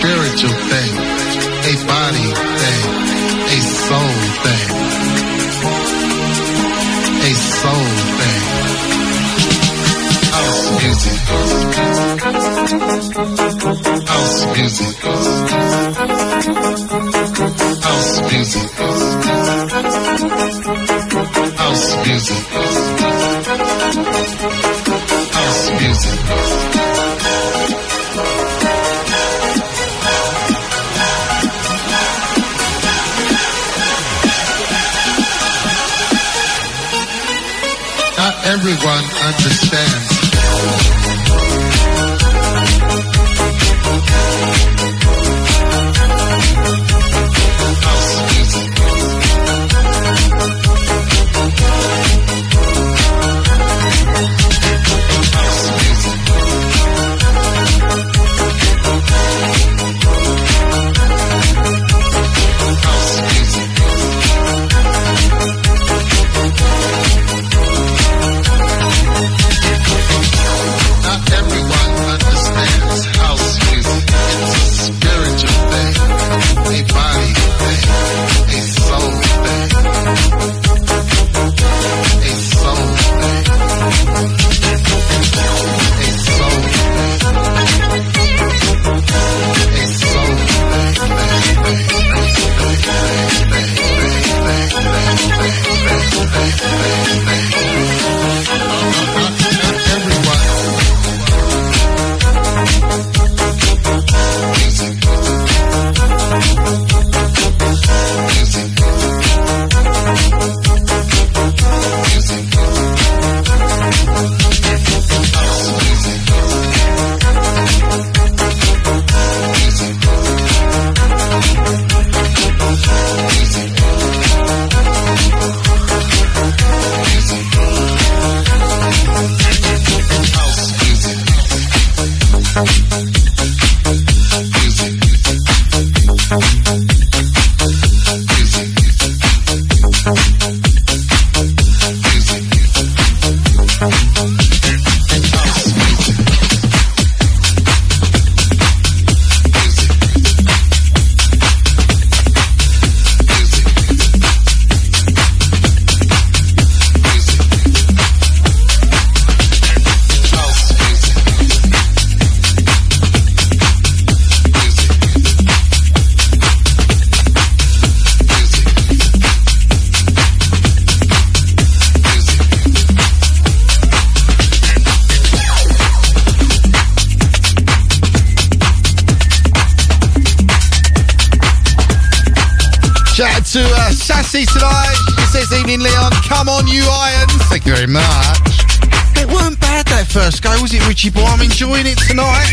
enjoying 191.56 191.86
it 191.86 191.96
tonight. 192.06 192.52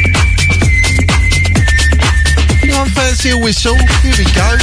Anyone 2.64 2.88
fancy 2.92 3.32
a 3.32 3.38
whistle? 3.38 3.76
Here 4.02 4.14
we 4.18 4.24
go. 4.32 4.58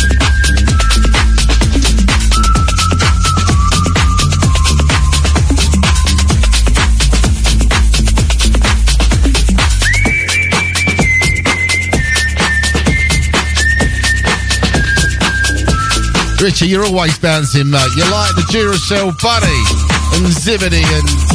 Richie, 16.43 16.69
you're 16.69 16.87
always 16.87 17.19
bouncing, 17.19 17.69
mate. 17.69 17.87
You're 17.95 18.11
like 18.11 18.35
the 18.37 18.47
Duracell 18.49 19.13
Bunny 19.21 20.25
and 20.25 20.33
Zebedee 20.33 20.83
and. 20.83 21.30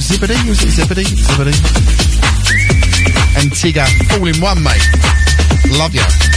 Zebedee? 0.00 0.48
Was 0.48 0.62
it 0.64 0.70
Zebedee? 0.70 1.04
Zebedee. 1.04 1.56
And 3.36 3.52
Tigger. 3.52 3.86
All 4.18 4.26
in 4.26 4.40
one, 4.40 4.62
mate. 4.62 4.88
Love 5.78 5.94
you. 5.94 6.33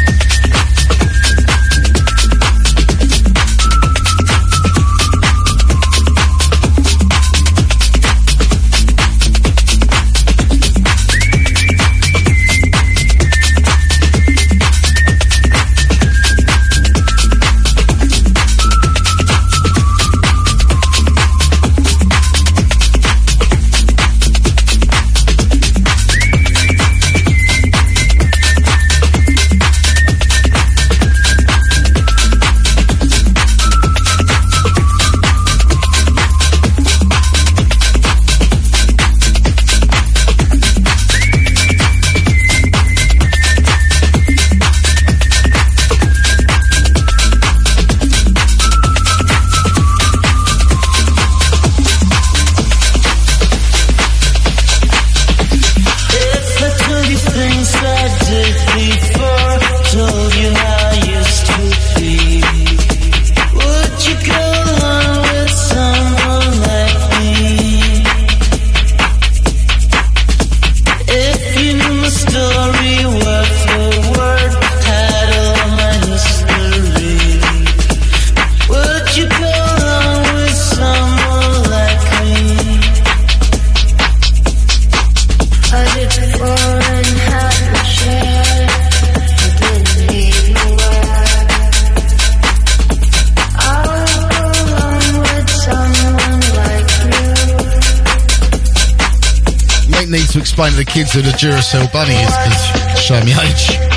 Explain 100.58 100.72
to 100.72 100.78
the 100.78 100.92
kids 100.92 101.14
who 101.14 101.22
the 101.22 101.30
Duracell 101.38 101.92
Bunny 101.94 102.16
is 102.16 102.36
because 102.36 103.00
show 103.00 103.24
me 103.24 103.32
age. 103.32 103.97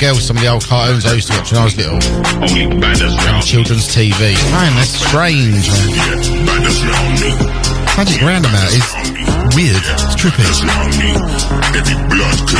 My 0.00 0.16
some 0.16 0.36
of 0.38 0.42
the 0.42 0.48
old 0.48 0.64
cartoons 0.64 1.04
I 1.04 1.12
used 1.12 1.28
to 1.28 1.36
watch 1.36 1.52
when 1.52 1.60
I 1.60 1.64
was 1.64 1.76
little. 1.76 2.00
On 2.00 3.42
children's 3.44 3.84
TV. 3.84 4.32
Man, 4.48 4.72
that's 4.72 4.96
strange, 4.96 5.68
man. 5.68 5.92
Magic 8.00 8.16
Roundabout 8.24 8.72
is 8.72 8.80
weird. 9.52 9.76
It's 9.76 10.16
trippy. 10.16 10.40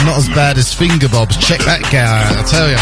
Not 0.04 0.20
as 0.20 0.28
bad 0.36 0.58
as 0.58 0.74
Finger 0.74 1.08
Bobs. 1.08 1.40
Check 1.40 1.64
that 1.64 1.80
guy 1.88 2.04
out, 2.04 2.36
I 2.36 2.44
tell 2.44 2.68
you. 2.68 2.76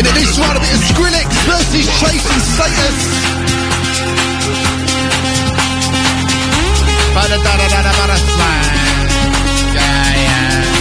In 0.00 0.08
this 0.16 0.40
one, 0.40 0.56
a 0.56 0.60
bit 0.64 0.72
of 0.72 0.80
Skrillex 0.96 1.28
versus 1.44 1.84
Chase 2.00 2.24
& 2.24 2.56
Status. 2.56 3.04
Ba-da-da-da-da-da-da, 7.12 8.16
slang. 8.16 9.76
Yeah, 9.76 10.24
yeah. 10.24 10.73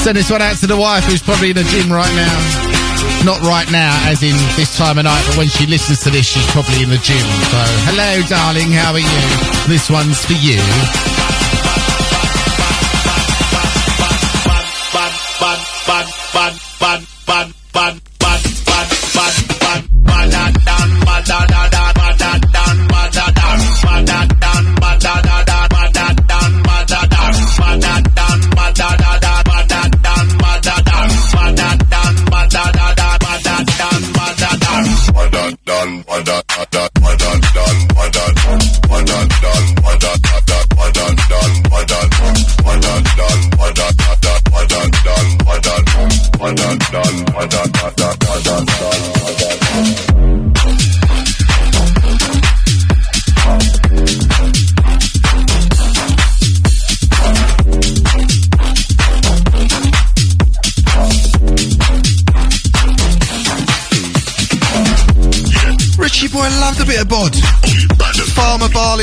Send 0.00 0.16
this 0.16 0.30
one 0.30 0.40
out 0.40 0.56
to 0.56 0.66
the 0.66 0.78
wife 0.78 1.04
who's 1.04 1.20
probably 1.20 1.50
in 1.50 1.56
the 1.56 1.64
gym 1.64 1.92
right 1.92 2.10
now. 2.16 2.80
Not 3.22 3.40
right 3.42 3.70
now, 3.70 3.92
as 4.08 4.22
in 4.22 4.34
this 4.56 4.74
time 4.78 4.96
of 4.96 5.04
night, 5.04 5.22
but 5.26 5.36
when 5.36 5.48
she 5.48 5.66
listens 5.66 6.00
to 6.04 6.10
this, 6.10 6.26
she's 6.26 6.46
probably 6.52 6.82
in 6.82 6.88
the 6.88 6.96
gym. 6.96 7.20
So, 7.20 7.60
hello, 7.84 8.22
darling, 8.26 8.72
how 8.72 8.92
are 8.92 8.98
you? 8.98 9.68
This 9.68 9.90
one's 9.90 10.24
for 10.24 10.32
you. 10.32 11.09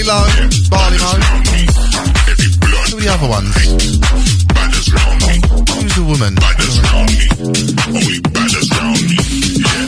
Low, 0.07 0.23
Barley 0.69 0.97
Mo. 0.99 1.19
Who 2.87 2.95
are 2.95 3.01
the 3.01 3.09
other 3.11 3.27
ones? 3.27 3.53
Who's 5.75 5.95
the 5.95 6.03
woman? 6.07 6.35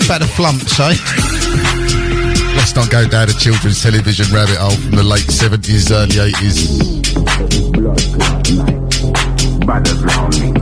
Better 0.09 0.25
flumps, 0.25 0.77
eh? 0.77 0.95
Let's 2.57 2.75
not 2.75 2.89
go 2.89 3.07
down 3.07 3.29
a 3.29 3.33
children's 3.33 3.81
television 3.81 4.25
rabbit 4.35 4.57
hole 4.57 4.71
from 4.71 4.91
the 4.91 5.03
late 5.03 5.23
70s, 5.23 5.89
early 5.89 6.33
80s. 6.33 6.99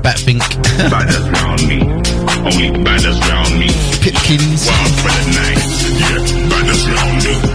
Batfink. 0.04 0.44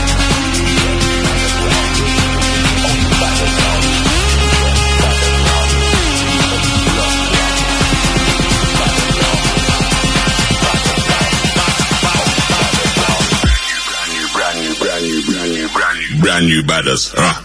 Brand 16.31 16.47
new 16.47 16.63
badders. 16.63 17.13
Ah, 17.17 17.43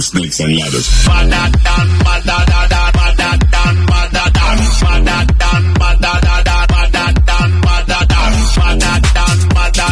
snakes 0.00 0.40
and 0.40 0.56
ladders. 0.56 0.88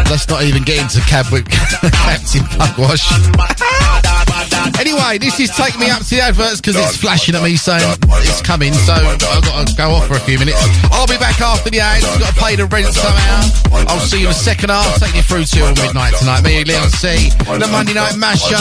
Let's 0.08 0.26
not 0.26 0.42
even 0.44 0.62
get 0.62 0.78
into 0.80 1.00
cab 1.06 1.26
with 1.30 1.46
Captain 1.50 2.42
Pugwash. 2.56 3.69
Anyway, 4.80 5.18
this 5.18 5.38
is 5.38 5.50
taking 5.50 5.80
Me 5.80 5.90
Up 5.90 6.00
to 6.00 6.08
the 6.08 6.20
adverts 6.20 6.60
because 6.60 6.76
it's 6.76 6.96
flashing 6.96 7.34
at 7.34 7.42
me 7.42 7.56
saying 7.56 7.84
it's 8.24 8.40
coming, 8.40 8.72
so 8.72 8.94
I've 8.94 9.18
got 9.20 9.66
to 9.66 9.74
go 9.76 9.90
off 9.90 10.08
for 10.08 10.14
a 10.14 10.20
few 10.20 10.38
minutes. 10.38 10.58
I'll 10.90 11.06
be 11.06 11.18
back 11.18 11.40
after 11.40 11.70
the 11.70 11.80
ads. 11.80 12.04
Got 12.18 12.34
to 12.34 12.40
pay 12.40 12.56
the 12.56 12.66
rent 12.66 12.88
somehow. 12.94 13.42
I'll 13.88 14.00
see 14.00 14.20
you 14.20 14.26
in 14.26 14.30
the 14.30 14.34
second 14.34 14.70
half. 14.70 14.98
Take 14.98 15.14
you 15.14 15.22
through 15.22 15.44
till 15.44 15.68
midnight 15.74 16.14
tonight. 16.18 16.42
Me, 16.42 16.64
Leon 16.64 16.88
C. 16.90 17.30
The 17.44 17.68
Monday 17.70 17.94
Night 17.94 18.14
Mashup. 18.14 18.58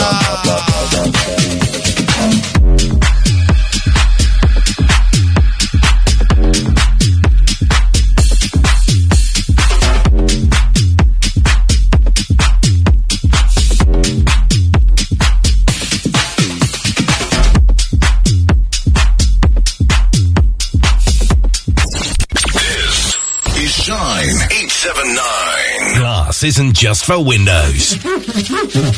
Glass 26.40 26.56
isn't 26.56 26.74
just 26.74 27.04
for 27.04 27.22
windows. 27.22 27.96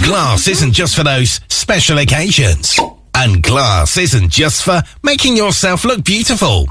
Glass 0.05 0.47
isn't 0.47 0.72
just 0.72 0.95
for 0.95 1.03
those 1.03 1.40
special 1.49 1.99
occasions. 1.99 2.78
And 3.16 3.43
glass 3.43 3.97
isn't 3.97 4.30
just 4.30 4.62
for 4.62 4.80
making 5.03 5.36
yourself 5.36 5.84
look 5.84 6.05
beautiful. 6.05 6.66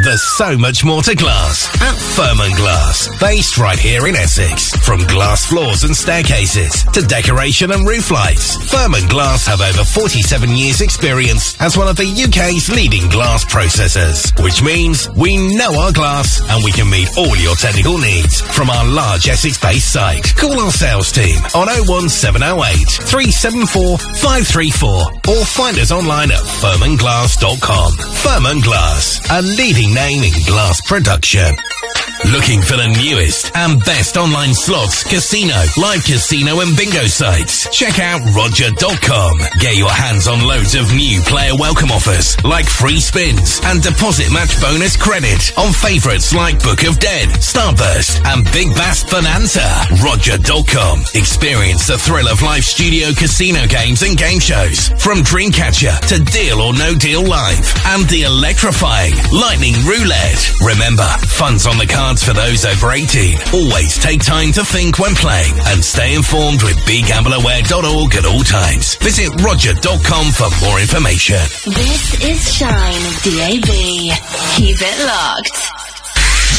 There's 0.00 0.22
so 0.22 0.56
much 0.56 0.84
more 0.86 1.02
to 1.02 1.14
glass 1.14 1.68
at 1.82 1.94
Firman 2.16 2.56
Glass, 2.56 3.10
based 3.20 3.58
right 3.58 3.78
here 3.78 4.06
in 4.06 4.16
Essex. 4.16 4.74
From 4.86 5.00
glass 5.04 5.44
floors 5.44 5.84
and 5.84 5.94
staircases 5.94 6.82
to 6.96 7.02
decoration 7.02 7.72
and 7.72 7.86
roof 7.86 8.10
lights, 8.10 8.56
Firman 8.72 9.06
Glass 9.10 9.46
have 9.46 9.60
over 9.60 9.84
47 9.84 10.48
years 10.56 10.80
experience 10.80 11.60
as 11.60 11.76
one 11.76 11.88
of 11.88 11.96
the 11.96 12.08
UK's 12.08 12.70
leading 12.72 13.06
glass 13.10 13.44
processors, 13.44 14.32
which 14.42 14.62
means 14.62 15.10
we 15.10 15.36
know 15.58 15.78
our 15.78 15.92
glass 15.92 16.40
and 16.48 16.64
we 16.64 16.72
can 16.72 16.88
meet 16.88 17.12
all 17.18 17.36
your 17.36 17.54
technical 17.56 17.98
needs 17.98 18.40
from 18.40 18.70
our 18.70 18.86
large 18.86 19.28
Essex-based 19.28 19.92
site. 19.92 20.34
Call 20.36 20.58
our 20.58 20.70
sales 20.72 21.12
team 21.12 21.36
on 21.54 21.68
01708 21.68 22.88
374 23.12 23.98
534 24.24 25.36
or 25.36 25.44
find 25.44 25.76
us 25.76 25.92
online 25.92 26.30
at 26.30 26.40
firmanglass.com. 26.40 27.92
Firman 28.24 28.64
Glass, 28.64 29.20
a 29.30 29.42
leading 29.42 29.81
name 29.86 30.22
in 30.22 30.32
glass 30.46 30.80
production. 30.80 31.56
Looking 32.30 32.62
for 32.62 32.76
the 32.78 32.86
newest 33.02 33.50
and 33.56 33.82
best 33.84 34.16
online 34.16 34.54
slots, 34.54 35.02
casino, 35.02 35.58
live 35.76 36.04
casino 36.04 36.60
and 36.60 36.76
bingo 36.76 37.10
sites? 37.10 37.66
Check 37.74 37.98
out 37.98 38.22
roger.com. 38.30 39.38
Get 39.58 39.74
your 39.76 39.90
hands 39.90 40.28
on 40.28 40.46
loads 40.46 40.74
of 40.78 40.94
new 40.94 41.20
player 41.22 41.52
welcome 41.58 41.90
offers 41.90 42.38
like 42.44 42.66
free 42.70 43.00
spins 43.00 43.60
and 43.64 43.82
deposit 43.82 44.30
match 44.30 44.54
bonus 44.62 44.96
credit 44.96 45.50
on 45.58 45.74
favorites 45.74 46.32
like 46.32 46.62
Book 46.62 46.86
of 46.86 46.98
Dead, 47.02 47.28
Starburst 47.42 48.22
and 48.24 48.46
Big 48.54 48.70
Bass 48.78 49.02
Bonanza. 49.02 49.66
Roger.com. 50.00 51.02
Experience 51.18 51.90
the 51.90 51.98
thrill 51.98 52.28
of 52.28 52.40
live 52.40 52.64
studio 52.64 53.10
casino 53.18 53.66
games 53.66 54.02
and 54.06 54.16
game 54.16 54.38
shows 54.38 54.88
from 55.02 55.26
Dreamcatcher 55.26 55.98
to 56.06 56.22
Deal 56.30 56.62
or 56.62 56.72
No 56.72 56.94
Deal 56.94 57.26
Live 57.26 57.66
and 57.92 58.06
the 58.08 58.22
electrifying 58.30 59.12
Lightning 59.34 59.74
Roulette. 59.84 60.54
Remember, 60.62 61.08
funds 61.26 61.66
on 61.66 61.76
the 61.78 61.86
cards 62.12 62.24
for 62.24 62.32
those 62.34 62.64
over 62.64 62.92
18. 62.92 63.38
Always 63.52 63.98
take 63.98 64.22
time 64.22 64.52
to 64.52 64.64
think 64.64 64.98
when 64.98 65.14
playing 65.14 65.54
and 65.66 65.84
stay 65.84 66.14
informed 66.14 66.62
with 66.62 66.76
begambleaware.org 66.84 68.14
at 68.16 68.26
all 68.26 68.42
times. 68.42 68.96
Visit 68.96 69.30
roger.com 69.42 70.26
for 70.32 70.48
more 70.64 70.80
information. 70.80 71.40
This 71.64 72.22
is 72.22 72.54
Shine 72.54 73.02
DAB. 73.24 73.70
Keep 74.56 74.76
it 74.80 75.06
locked. 75.06 76.01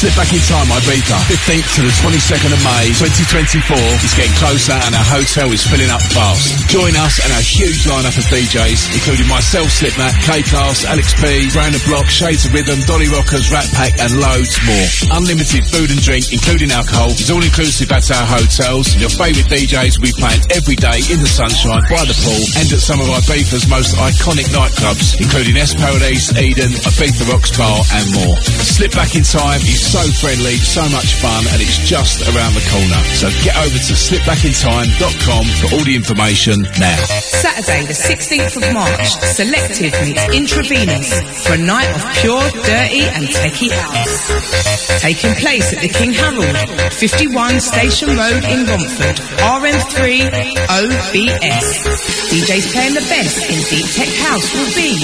Slip 0.04 0.20
back 0.20 0.36
in 0.36 0.44
time, 0.52 0.68
Ibiza. 0.68 1.16
15th 1.32 1.80
to 1.80 1.82
the 1.88 1.96
22nd 2.04 2.52
of 2.52 2.60
May, 2.60 2.92
2024. 3.00 3.72
It's 4.04 4.12
getting 4.20 4.36
closer 4.36 4.76
and 4.76 4.92
our 4.92 5.08
hotel 5.08 5.48
is 5.56 5.64
filling 5.64 5.88
up 5.88 6.04
fast. 6.12 6.68
Join 6.68 6.92
us 7.00 7.24
and 7.24 7.32
our 7.32 7.40
huge 7.40 7.88
lineup 7.88 8.12
of 8.20 8.28
DJs, 8.28 9.00
including 9.00 9.32
myself, 9.32 9.72
Slipmat, 9.72 10.12
K-Klass, 10.28 10.84
Alex 10.92 11.16
P, 11.16 11.48
Brandon 11.56 11.80
Block, 11.88 12.12
Shades 12.12 12.44
of 12.44 12.52
Rhythm, 12.52 12.84
Dolly 12.84 13.08
Rockers, 13.16 13.48
Rat 13.48 13.64
Pack 13.72 13.96
and 13.96 14.12
loads 14.20 14.60
more. 14.68 15.16
Unlimited 15.16 15.64
food 15.72 15.88
and 15.88 16.04
drink, 16.04 16.36
including 16.36 16.76
alcohol, 16.76 17.16
is 17.16 17.32
all 17.32 17.40
inclusive 17.40 17.88
at 17.96 18.04
our 18.12 18.28
hotels. 18.28 19.00
Your 19.00 19.08
favourite 19.08 19.48
DJs 19.48 20.04
will 20.04 20.12
be 20.12 20.20
playing 20.20 20.44
every 20.52 20.76
day 20.76 21.00
in 21.16 21.24
the 21.24 21.32
sunshine, 21.32 21.80
by 21.88 22.04
the 22.04 22.18
pool 22.20 22.44
and 22.60 22.68
at 22.68 22.84
some 22.84 23.00
of 23.00 23.08
Ibiza's 23.08 23.72
most 23.72 23.96
iconic 23.96 24.52
nightclubs, 24.52 25.16
including 25.16 25.56
Es 25.56 25.72
Paradis, 25.72 26.36
Eden, 26.36 26.76
Ibiza 26.92 27.24
Rocks 27.32 27.56
Bar 27.56 27.80
and 27.96 28.06
more. 28.20 28.36
Slip 28.68 28.92
back 28.92 29.16
in 29.16 29.24
time 29.24 29.64
is 29.64 29.93
so 29.94 30.26
friendly, 30.26 30.58
so 30.58 30.82
much 30.90 31.14
fun, 31.22 31.46
and 31.54 31.62
it's 31.62 31.78
just 31.86 32.26
around 32.34 32.58
the 32.58 32.66
corner. 32.66 32.98
So 33.14 33.30
get 33.46 33.54
over 33.62 33.78
to 33.78 33.94
slipbackintime.com 33.94 35.46
for 35.62 35.70
all 35.70 35.86
the 35.86 35.94
information 35.94 36.66
now. 36.82 36.98
Saturday, 37.22 37.86
the 37.86 37.94
16th 37.94 38.58
of 38.58 38.74
March, 38.74 39.14
Selective 39.38 39.94
meets 40.02 40.26
Intravenous 40.34 41.14
for 41.46 41.54
a 41.54 41.62
night 41.62 41.94
of 41.94 42.02
pure, 42.26 42.42
dirty 42.66 43.06
and 43.06 43.30
techie 43.38 43.70
house. 43.70 44.98
Taking 44.98 45.38
place 45.38 45.70
at 45.78 45.86
the 45.86 45.94
King 45.94 46.18
Harold, 46.18 46.58
51 46.90 47.62
Station 47.62 48.18
Road 48.18 48.50
in 48.50 48.66
Romford, 48.66 49.22
RM3 49.46 50.26
OBS. 50.74 51.86
DJs 52.34 52.66
playing 52.74 52.98
the 52.98 53.06
best 53.14 53.46
in 53.46 53.62
Deep 53.70 53.86
Tech 53.94 54.10
House 54.26 54.50
will 54.58 54.74
be 54.74 54.98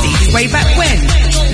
Stevie 0.00 0.32
Way 0.32 0.46
Back 0.48 0.64
When, 0.80 0.98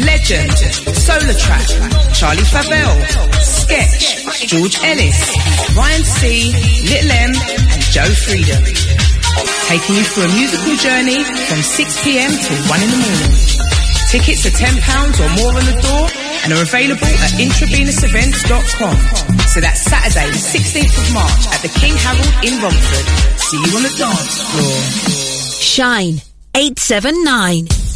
Legend, 0.07 0.55
Solar 0.95 1.35
Track, 1.35 1.67
Charlie 2.15 2.47
Favell, 2.47 2.95
Sketch, 3.43 4.23
George 4.47 4.79
Ellis, 4.87 5.19
Ryan 5.75 6.05
C, 6.07 6.55
Little 6.87 7.11
M, 7.11 7.33
and 7.35 7.83
Joe 7.91 8.07
Freedom. 8.07 8.63
Taking 9.67 9.97
you 9.99 10.07
through 10.07 10.31
a 10.31 10.33
musical 10.39 10.79
journey 10.79 11.19
from 11.51 11.59
6pm 11.59 12.31
till 12.39 12.61
1 12.71 12.83
in 12.87 12.91
the 12.95 13.01
morning. 13.03 13.35
Tickets 14.15 14.47
are 14.47 14.55
£10 14.55 14.79
or 15.19 15.31
more 15.43 15.51
on 15.51 15.67
the 15.67 15.79
door 15.83 16.07
and 16.47 16.55
are 16.55 16.63
available 16.63 17.11
at 17.27 17.35
intravenousevents.com. 17.43 18.97
So 19.51 19.61
that's 19.61 19.83
Saturday, 19.83 20.31
the 20.31 20.39
16th 20.39 20.95
of 20.95 21.15
March 21.19 21.51
at 21.51 21.63
the 21.67 21.73
King 21.81 21.99
Harold 21.99 22.31
in 22.47 22.63
Romford. 22.63 23.07
See 23.43 23.59
you 23.59 23.75
on 23.75 23.83
the 23.83 23.95
dance 23.99 24.39
floor. 24.55 24.79
Shine 25.59 26.23
879. 26.55 27.86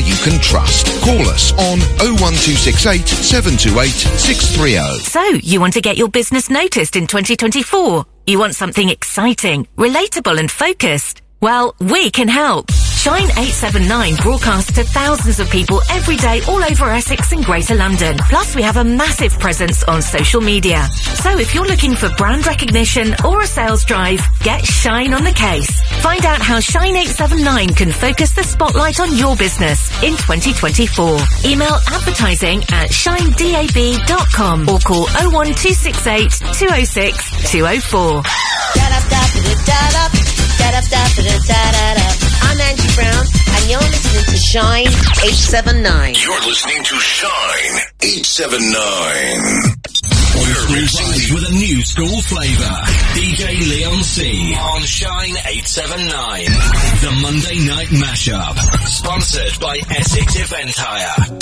you 0.00 0.16
can 0.16 0.40
trust. 0.40 0.86
Call 1.02 1.20
us 1.28 1.52
on 1.52 1.78
01268 1.98 3.06
728 3.06 3.90
630. 3.90 5.02
So, 5.04 5.22
you 5.42 5.60
want 5.60 5.74
to 5.74 5.80
get 5.80 5.96
your 5.96 6.08
business 6.08 6.50
noticed 6.50 6.96
in 6.96 7.06
2024? 7.06 8.04
You 8.26 8.38
want 8.38 8.54
something 8.54 8.88
exciting, 8.88 9.66
relatable 9.76 10.38
and 10.38 10.50
focused? 10.50 11.22
Well, 11.40 11.74
we 11.80 12.10
can 12.10 12.28
help. 12.28 12.70
Shine 13.00 13.30
879 13.30 14.16
broadcasts 14.16 14.72
to 14.72 14.84
thousands 14.84 15.40
of 15.40 15.48
people 15.48 15.80
every 15.90 16.16
day 16.16 16.42
all 16.46 16.62
over 16.62 16.84
Essex 16.90 17.32
and 17.32 17.42
Greater 17.42 17.74
London. 17.74 18.18
Plus, 18.28 18.54
we 18.54 18.60
have 18.60 18.76
a 18.76 18.84
massive 18.84 19.32
presence 19.38 19.82
on 19.84 20.02
social 20.02 20.42
media. 20.42 20.86
So 21.14 21.38
if 21.38 21.54
you're 21.54 21.64
looking 21.66 21.94
for 21.94 22.10
brand 22.18 22.46
recognition 22.46 23.14
or 23.24 23.40
a 23.40 23.46
sales 23.46 23.84
drive, 23.84 24.20
get 24.40 24.66
Shine 24.66 25.14
on 25.14 25.24
the 25.24 25.32
case. 25.32 25.80
Find 26.02 26.26
out 26.26 26.42
how 26.42 26.60
Shine 26.60 26.94
879 26.94 27.70
can 27.70 27.90
focus 27.90 28.32
the 28.32 28.44
spotlight 28.44 29.00
on 29.00 29.16
your 29.16 29.34
business 29.34 29.90
in 30.02 30.12
2024. 30.18 31.20
Email 31.46 31.78
advertising 31.88 32.60
at 32.64 32.90
shinedab.com 32.90 34.68
or 34.68 34.78
call 34.80 35.06
01268 35.16 36.30
206 36.52 37.50
204. 37.50 38.22
I'm 42.50 42.60
Angie 42.60 42.94
Brown, 42.96 43.26
and 43.54 43.70
you're 43.70 43.78
listening 43.78 44.24
to 44.24 44.36
Shine 44.36 44.88
879. 45.22 46.14
You're 46.18 46.40
listening 46.50 46.82
to 46.82 46.98
Shine 46.98 47.78
879. 48.02 49.70
We're 50.34 50.66
racing 50.74 51.30
with 51.32 51.46
a 51.46 51.52
new 51.54 51.80
school 51.82 52.20
flavor. 52.22 52.74
DJ 53.14 53.54
Leon 53.70 54.02
C 54.02 54.52
on 54.56 54.82
Shine 54.82 55.36
879. 55.46 56.10
The 56.98 57.12
Monday 57.22 57.62
Night 57.70 57.86
Mashup. 58.02 58.58
Sponsored 58.84 59.60
by 59.60 59.78
Essex 59.88 60.34
Event 60.34 60.74
Hire. 60.74 61.38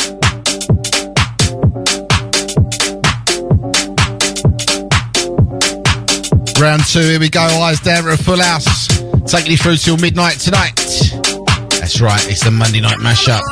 Round 6.60 6.84
two, 6.84 7.00
here 7.00 7.18
we 7.18 7.30
go. 7.30 7.40
Eyes 7.40 7.80
down 7.80 8.06
at 8.08 8.20
a 8.20 8.22
full 8.22 8.42
house. 8.42 9.07
Taking 9.28 9.52
you 9.52 9.58
through 9.58 9.76
till 9.76 9.98
midnight 9.98 10.38
tonight. 10.40 10.74
That's 11.78 12.00
right, 12.00 12.30
it's 12.30 12.44
the 12.44 12.50
Monday 12.50 12.80
night 12.80 12.96
mashup. 12.98 13.42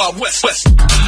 Wild 0.00 0.18
West. 0.18 0.42
West. 0.42 0.99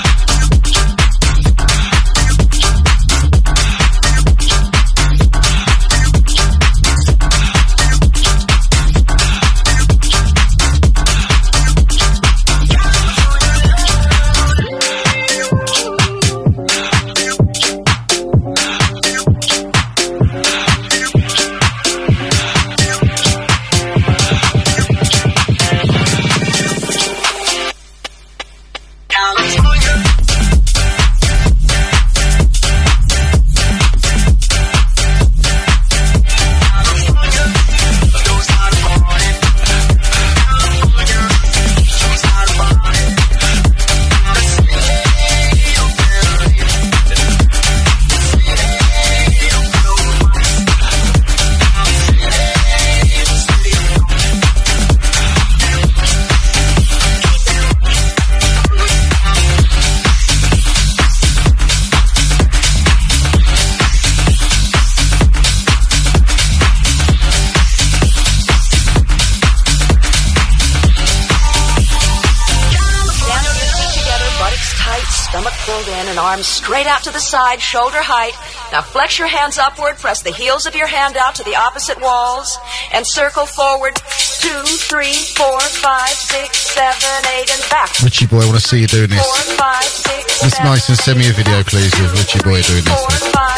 side, 77.33 77.62
shoulder 77.62 78.05
height. 78.05 78.37
Now 78.76 78.83
flex 78.83 79.18
your 79.18 79.26
hands 79.26 79.57
upward, 79.57 79.97
press 79.97 80.20
the 80.20 80.30
heels 80.30 80.66
of 80.66 80.76
your 80.76 80.87
hand 80.87 81.16
out 81.16 81.35
to 81.37 81.43
the 81.45 81.57
opposite 81.57 81.99
walls, 81.99 82.59
and 82.93 83.07
circle 83.07 83.47
forward. 83.47 83.97
Two, 84.45 84.62
three, 84.91 85.16
four, 85.33 85.57
five, 85.80 86.12
six, 86.12 86.61
seven, 86.76 87.16
eight, 87.33 87.49
and 87.49 87.64
back. 87.70 87.89
Richie 88.05 88.26
Boy, 88.26 88.45
I 88.45 88.47
want 88.53 88.61
to 88.61 88.68
see 88.68 88.85
you 88.85 88.87
doing 88.87 89.09
this. 89.09 89.24
Four, 89.24 89.57
five, 89.57 89.89
six, 89.89 90.43
Let's 90.43 90.61
nice 90.61 90.89
and 90.91 90.99
send 90.99 91.20
me 91.20 91.30
a 91.30 91.33
video, 91.33 91.62
please, 91.64 91.95
of 92.05 92.12
Richie 92.12 92.45
Boy 92.45 92.61
doing 92.61 92.85
this. 92.85 93.01
Four, 93.01 93.33
five, 93.33 93.51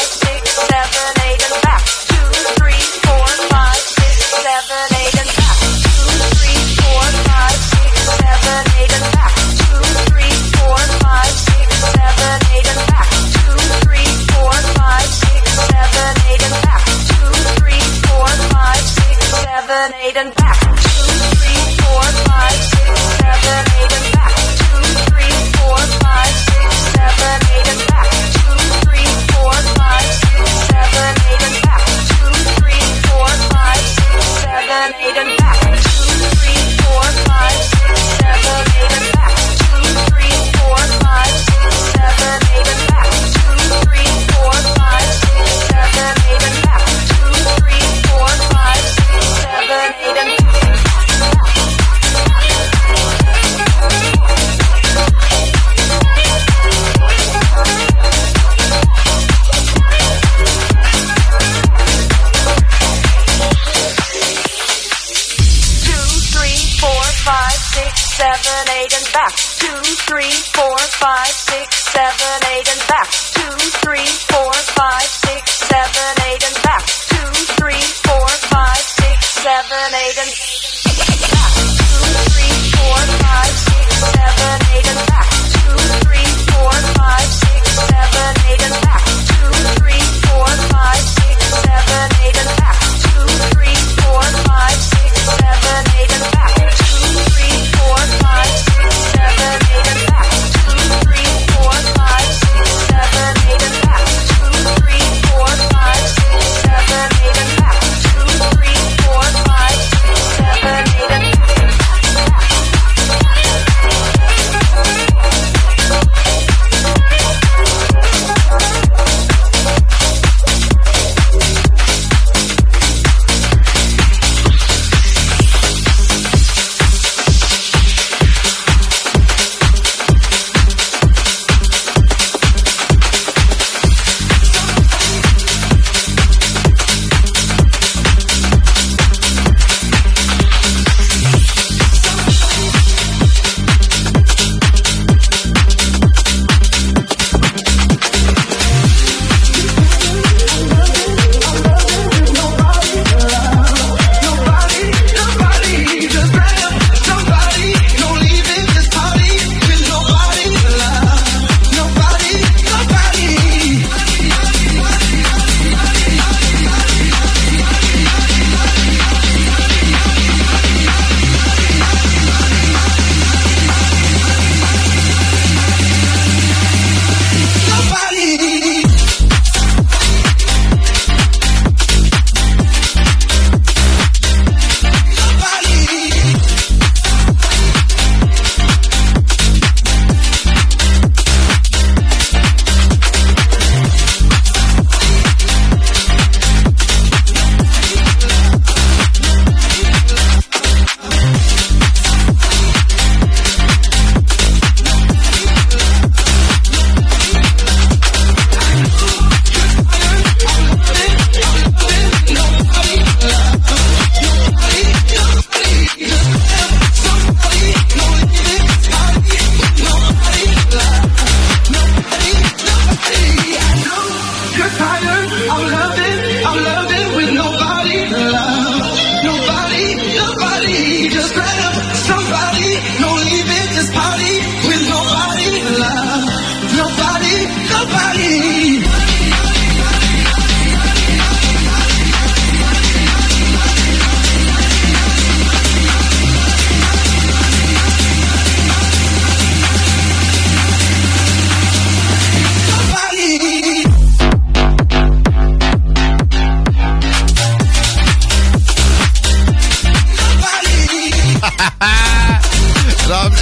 I'm, 261.81 263.33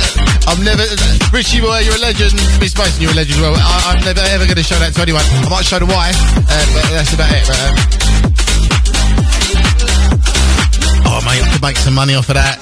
I'm, 0.48 0.64
never. 0.64 0.82
Richie 1.32 1.60
Boy, 1.60 1.80
you're 1.80 1.94
a 1.94 1.98
legend. 1.98 2.34
Miss 2.60 2.76
Mason, 2.76 3.02
you're 3.02 3.12
a 3.12 3.14
legend 3.14 3.40
well. 3.40 3.54
I, 3.54 3.94
am 3.96 4.04
never 4.04 4.20
ever 4.20 4.44
going 4.44 4.56
to 4.56 4.62
show 4.62 4.78
that 4.78 4.94
to 4.94 5.02
anyone. 5.02 5.22
I 5.22 5.48
might 5.48 5.64
show 5.64 5.78
the 5.78 5.86
wife, 5.86 6.16
uh, 6.36 6.66
but 6.74 6.90
that's 6.90 7.12
about 7.14 7.30
it. 7.30 7.46
But, 7.46 7.58
um... 7.60 7.74
Oh, 11.06 11.20
mate, 11.24 11.42
I 11.42 11.48
could 11.52 11.62
make 11.62 11.76
some 11.76 11.94
money 11.94 12.14
off 12.14 12.28
of 12.28 12.34
that. 12.34 12.58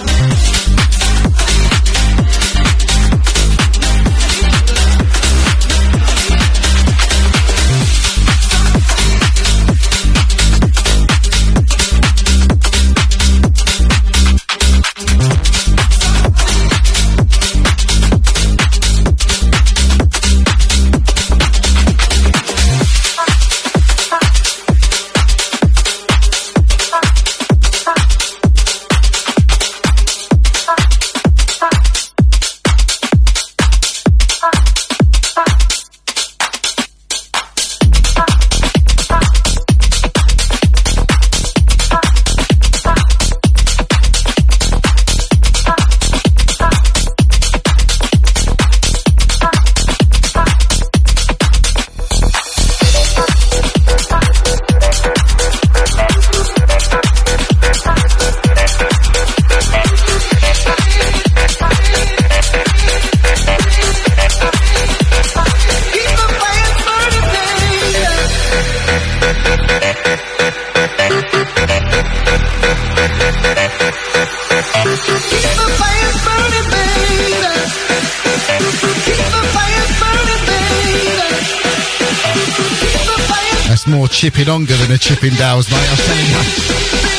chipping 84.11 84.46
longer 84.46 84.74
than 84.74 84.91
a 84.92 84.99
chipping 84.99 85.34
Dow's, 85.34 85.70
mate. 85.70 85.88
I'll 85.88 85.96
tell 85.96 87.04
you. 87.04 87.09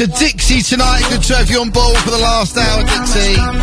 To 0.00 0.06
Dixie 0.06 0.62
tonight. 0.62 1.04
Good 1.10 1.22
to 1.24 1.36
have 1.36 1.50
you 1.50 1.60
on 1.60 1.68
board 1.68 1.98
for 1.98 2.10
the 2.10 2.16
last 2.16 2.56
hour, 2.56 2.82
Dixie. 2.84 3.59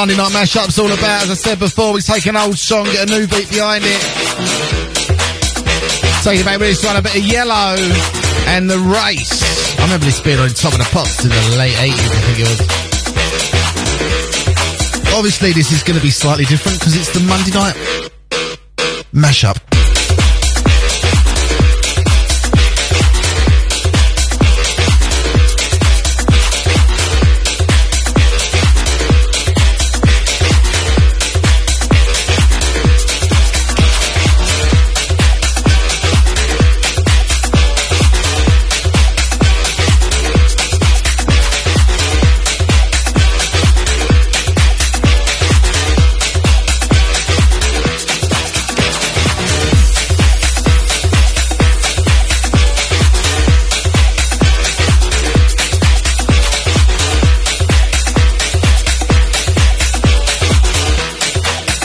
Monday 0.00 0.16
Night 0.16 0.32
Mashup's 0.32 0.78
all 0.78 0.90
about. 0.90 1.24
As 1.24 1.30
I 1.30 1.34
said 1.34 1.58
before, 1.58 1.92
we 1.92 2.00
take 2.00 2.24
an 2.24 2.34
old 2.34 2.56
song, 2.56 2.86
get 2.86 3.10
a 3.10 3.12
new 3.12 3.26
beat 3.26 3.50
behind 3.50 3.84
it. 3.84 4.00
Taking 6.24 6.42
back 6.46 6.58
with 6.58 6.70
this 6.70 6.82
one, 6.82 6.96
a 6.96 7.02
bit 7.02 7.16
of 7.16 7.22
Yello 7.22 7.76
and 8.48 8.70
The 8.70 8.78
Race. 8.78 9.78
I 9.78 9.82
remember 9.82 10.06
this 10.06 10.18
being 10.22 10.38
on 10.38 10.48
top 10.48 10.72
of 10.72 10.78
the 10.78 10.88
pops 10.90 11.22
in 11.22 11.28
the 11.28 11.56
late 11.58 11.74
80s, 11.74 11.92
I 11.92 12.20
think 12.24 12.38
it 12.40 12.48
was. 12.48 12.60
Obviously, 15.18 15.52
this 15.52 15.70
is 15.70 15.82
going 15.82 15.98
to 15.98 16.02
be 16.02 16.08
slightly 16.08 16.46
different 16.46 16.78
because 16.78 16.96
it's 16.96 17.12
the 17.12 17.20
Monday 17.20 17.50
Night 17.50 17.76
Mashup. 19.12 19.69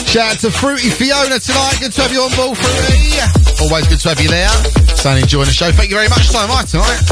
Shout 0.06 0.32
out 0.32 0.38
to 0.40 0.50
Fruity 0.50 0.88
Fiona 0.88 1.38
tonight. 1.38 1.76
Good 1.80 1.92
to 1.92 2.02
have 2.02 2.12
you 2.12 2.22
on 2.22 2.30
board, 2.36 2.56
Fruity. 2.56 3.20
Always 3.60 3.86
good 3.88 3.98
to 4.00 4.08
have 4.10 4.20
you 4.20 4.28
there. 4.28 4.48
Staying 4.96 5.22
enjoying 5.22 5.46
the 5.46 5.52
show. 5.52 5.70
Thank 5.72 5.90
you 5.90 5.96
very 5.96 6.08
much. 6.08 6.28
So 6.28 6.38
am 6.38 6.50
I 6.50 6.62
tonight. 6.62 7.02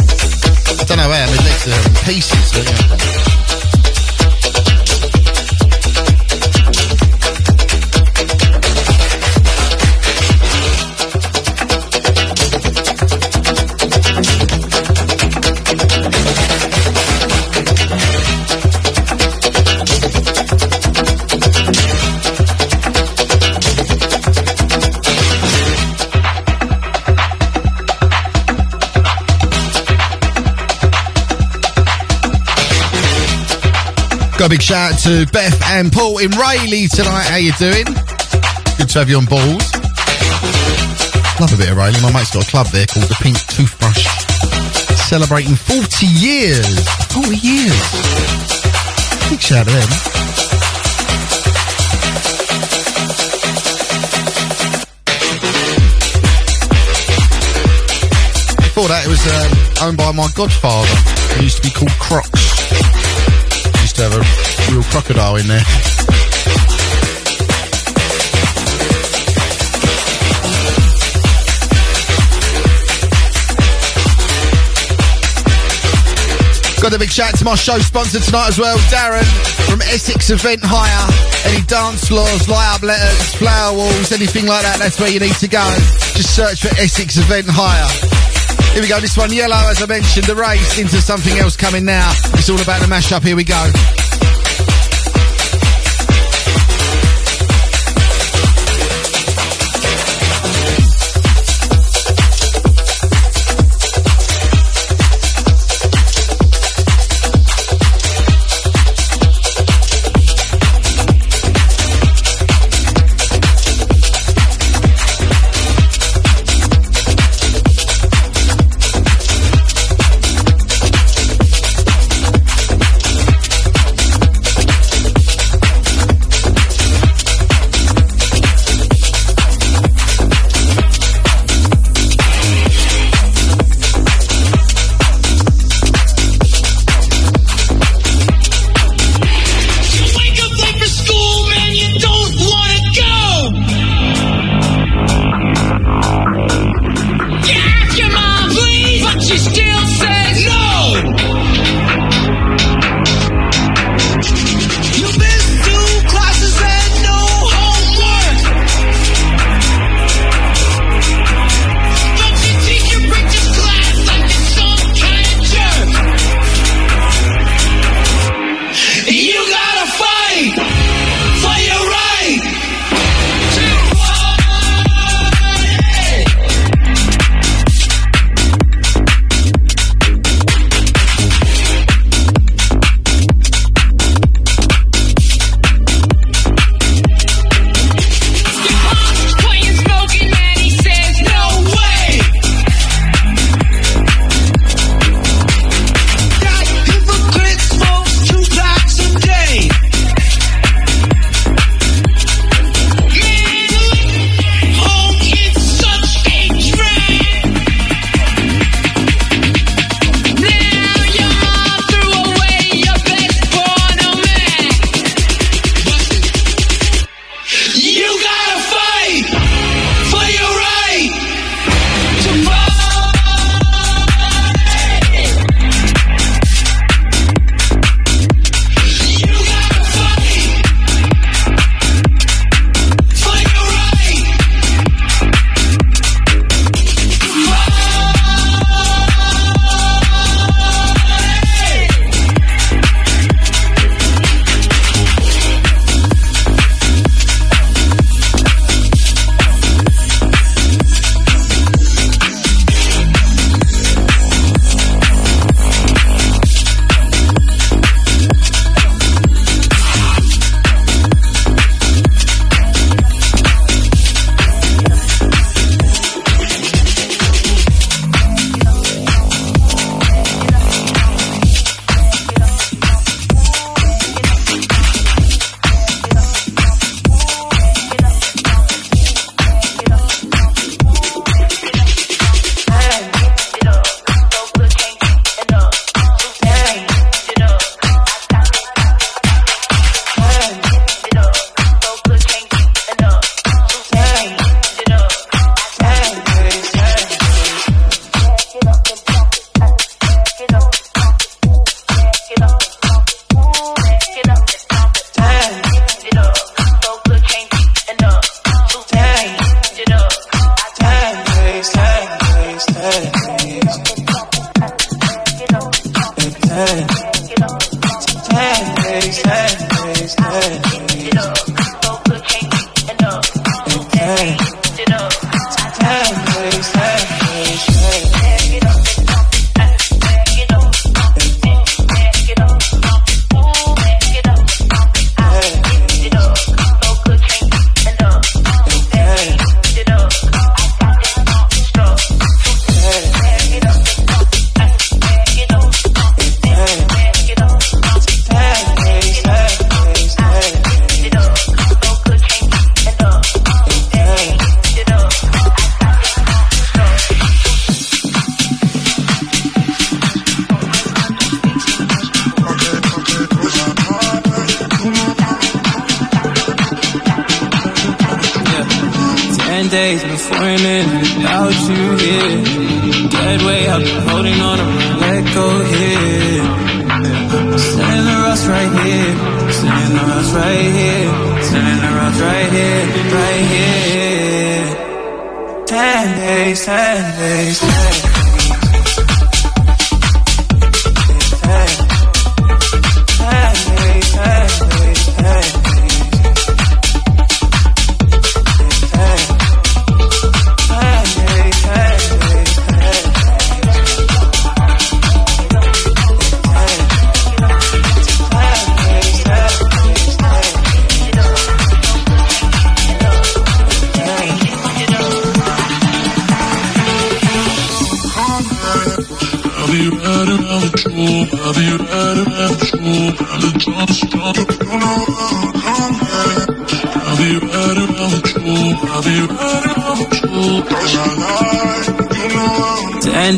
I 0.81 0.85
don't 0.85 0.99
know 0.99 1.09
legs 1.09 1.69
are 1.69 1.89
in 1.89 1.95
pieces. 2.07 2.53
But, 2.53 2.65
yeah. 2.65 3.24
Got 34.45 34.53
a 34.53 34.57
big 34.57 34.63
shout 34.63 34.93
out 34.93 34.99
to 34.99 35.27
Beth 35.33 35.59
and 35.73 35.91
Paul 35.91 36.19
in 36.19 36.31
Rayleigh 36.33 36.89
tonight. 36.93 37.33
How 37.33 37.37
you 37.37 37.53
doing? 37.57 37.87
Good 38.77 38.93
to 38.93 38.99
have 39.01 39.09
you 39.09 39.17
on 39.17 39.25
board. 39.25 39.65
Love 41.41 41.49
a 41.49 41.57
bit 41.57 41.73
of 41.73 41.79
Rayleigh. 41.79 42.03
My 42.03 42.13
mate's 42.13 42.31
got 42.31 42.47
a 42.47 42.51
club 42.51 42.67
there 42.67 42.85
called 42.85 43.09
the 43.09 43.17
Pink 43.23 43.41
Toothbrush. 43.49 44.05
Celebrating 45.09 45.57
40 45.57 46.05
years. 46.21 46.85
40 47.09 47.41
years. 47.41 47.73
Big 49.33 49.41
shout 49.41 49.65
out 49.65 49.73
to 49.73 49.73
them. 49.73 49.89
Before 58.61 58.89
that, 58.93 59.05
it 59.07 59.09
was 59.09 59.25
um, 59.25 59.89
owned 59.89 59.97
by 59.97 60.13
my 60.13 60.29
godfather. 60.37 60.93
It 61.33 61.45
used 61.45 61.63
to 61.63 61.63
be 61.63 61.71
called 61.71 61.93
Crocs. 61.93 62.44
To 63.95 64.03
have 64.03 64.15
a 64.15 64.73
real 64.73 64.83
crocodile 64.85 65.37
in 65.37 65.47
there. 65.47 65.63
Got 76.83 76.93
a 76.93 76.99
big 76.99 77.09
shout 77.09 77.33
out 77.33 77.39
to 77.39 77.45
my 77.45 77.55
show 77.55 77.79
sponsor 77.79 78.19
tonight 78.19 78.49
as 78.49 78.59
well, 78.59 78.77
Darren 78.91 79.25
from 79.71 79.81
Essex 79.83 80.29
Event 80.31 80.61
Hire. 80.63 81.09
Any 81.51 81.65
dance 81.67 82.09
floors, 82.09 82.49
light 82.49 82.75
up 82.75 82.83
letters, 82.83 83.35
flower 83.35 83.77
walls, 83.77 84.13
anything 84.13 84.47
like 84.47 84.63
that, 84.63 84.79
that's 84.79 85.01
where 85.01 85.11
you 85.11 85.21
need 85.21 85.35
to 85.37 85.49
go. 85.49 85.65
Just 86.15 86.35
search 86.37 86.63
for 86.63 86.75
Essex 86.81 87.17
Event 87.17 87.47
Hire. 87.49 88.04
Here 88.75 88.83
we 88.83 88.89
go, 88.89 88.99
this 88.99 89.17
one 89.17 89.31
Yello 89.31 89.71
as 89.71 89.81
I 89.81 89.87
mentioned, 89.87 90.27
the 90.27 90.35
race 90.35 90.81
into 90.81 91.01
something 91.01 91.39
else 91.39 91.57
coming 91.57 91.85
now. 91.85 92.11
It's 92.35 92.51
all 92.51 92.61
about 92.61 92.81
the 92.81 92.89
mashup, 92.89 93.23
here 93.23 93.37
we 93.37 93.45
go. 93.45 94.04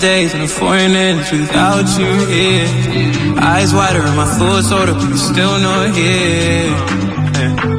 Days 0.07 0.35
in 0.35 0.43
a 0.43 0.47
foreign 0.47 0.93
land 0.93 1.19
without 1.33 1.89
you 1.99 2.12
here. 2.31 2.69
Eyes 3.53 3.74
wider 3.74 4.03
and 4.09 4.16
my 4.16 4.28
thoughts 4.39 4.70
older, 4.70 4.95
but 4.95 5.09
you're 5.09 5.27
still 5.33 5.59
not 5.59 5.91
here. 5.99 6.70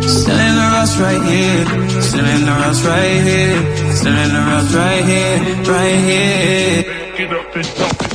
Still 0.03 0.39
in 0.47 0.53
the 0.59 0.67
rush 0.75 0.95
right 1.05 1.23
here. 1.31 1.63
Still 2.09 2.27
in 2.35 2.41
the 2.47 2.55
rush 2.61 2.81
right 2.83 3.19
here. 3.29 3.57
Still 3.99 4.17
in 4.23 4.29
the 4.35 4.41
rush 4.49 4.71
right 4.75 5.03
here. 5.09 5.37
Right 5.71 5.99
here. 6.09 6.83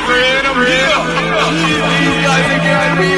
Real, 0.09 0.47
I'm 0.47 0.59
here. 0.67 1.83
These 2.03 2.19
guys 2.27 2.47
are 2.51 2.63
getting 2.63 2.99
me 3.01 3.13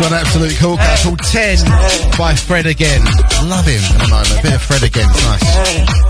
One 0.00 0.14
absolutely 0.14 0.56
cool. 0.56 0.78
Called 1.02 1.18
10 1.18 1.58
by 2.16 2.34
Fred 2.34 2.64
again. 2.64 3.04
Love 3.44 3.66
him 3.66 3.82
at 3.82 3.98
the 4.00 4.08
moment. 4.08 4.38
A 4.38 4.42
bit 4.42 4.54
of 4.54 4.62
Fred 4.62 4.82
again. 4.82 5.06
Nice. 5.06 6.09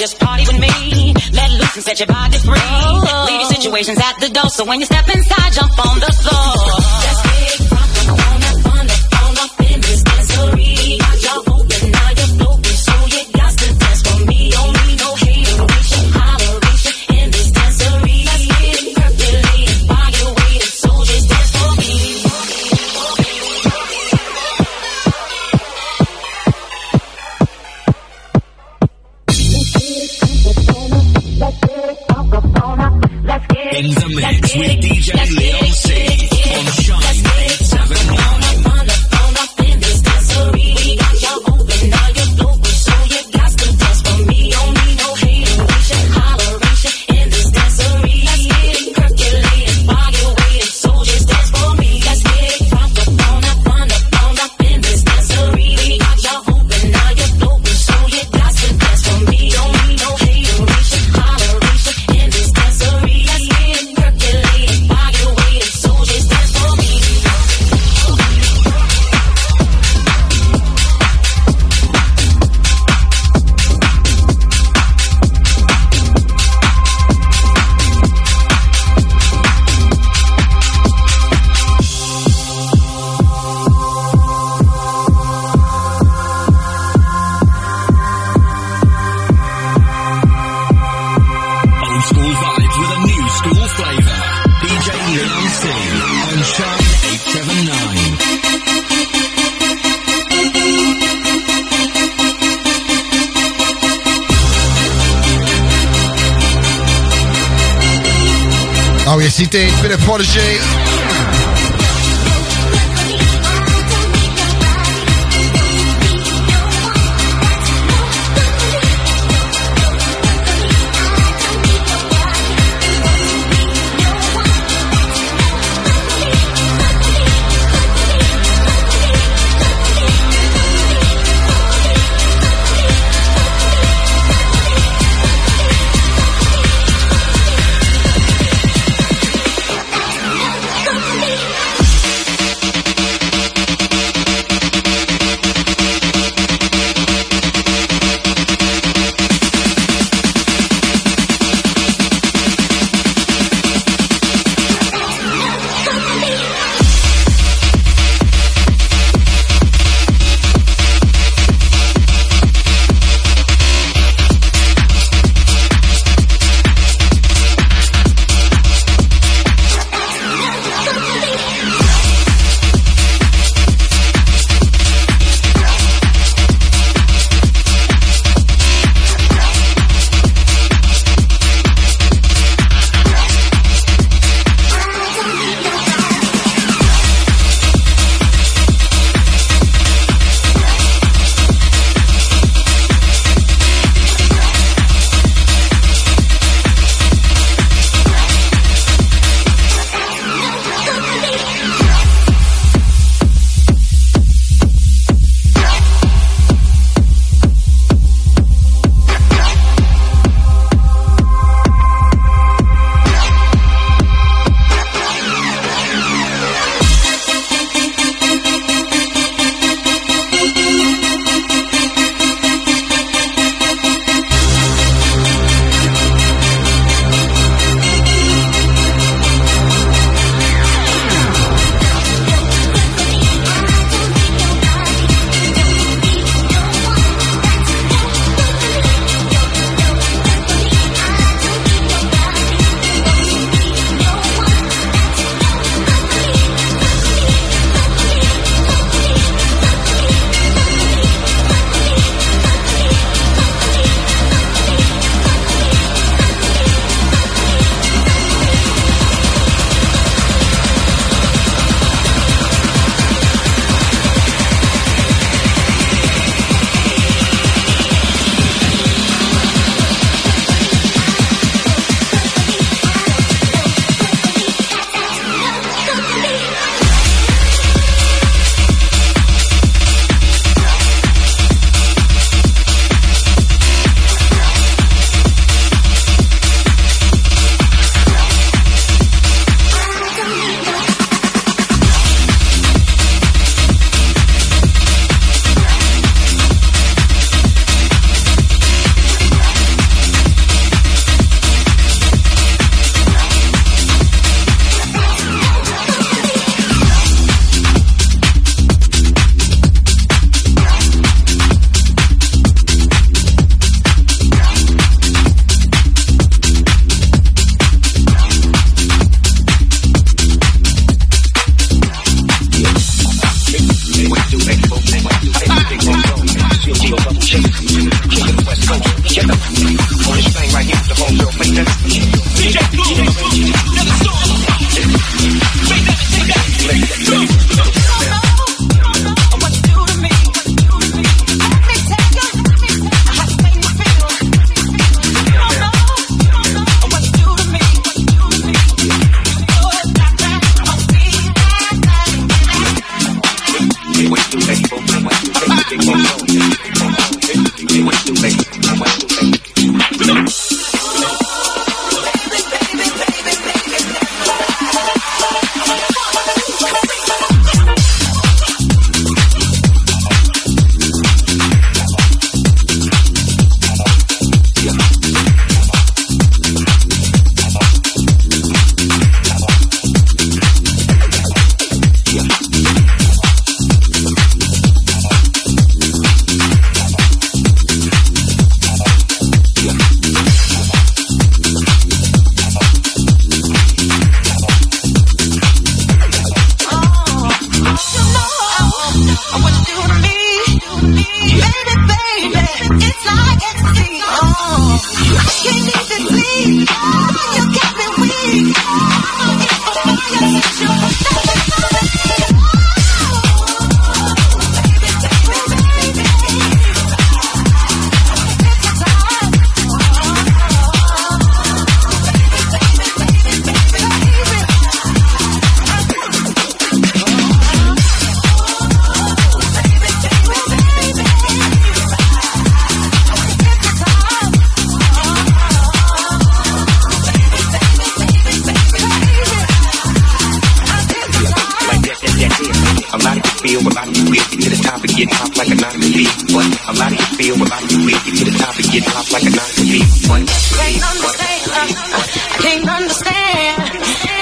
just 0.00 0.18
party 0.18 0.44
with 0.48 0.58
me. 0.58 1.12
Let 1.32 1.50
loose 1.52 1.76
and 1.76 1.84
set 1.84 2.00
your 2.00 2.06
body 2.06 2.38
free. 2.38 2.56
Leave 2.56 3.40
your 3.44 3.50
situations 3.52 3.98
at 3.98 4.16
the 4.18 4.30
door, 4.30 4.48
so 4.48 4.64
when 4.64 4.80
you 4.80 4.86
step 4.86 5.06
inside, 5.14 5.52
jump 5.52 5.78
on 5.78 6.00
the 6.00 6.12
floor. 6.24 7.09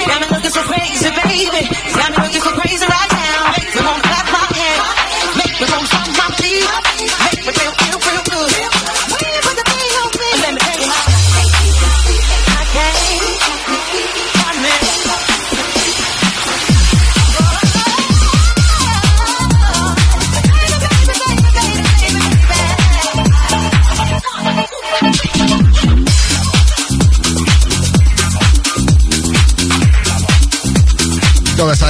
Got 0.05 0.21
me 0.21 0.27
looking 0.35 0.51
so 0.51 0.61
crazy, 0.63 1.09
baby. 1.09 1.67
Got 1.95 2.11
me 2.11 2.17
looking 2.23 2.41
so 2.41 2.51
crazy 2.51 2.85
right 2.85 3.08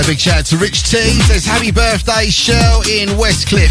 Big 0.09 0.19
shout 0.19 0.39
out 0.39 0.45
to 0.47 0.57
Rich 0.57 0.89
T. 0.89 0.97
Says 0.97 1.45
happy 1.45 1.69
birthday, 1.71 2.31
Shell 2.31 2.81
in 2.89 3.09
Westcliff. 3.09 3.69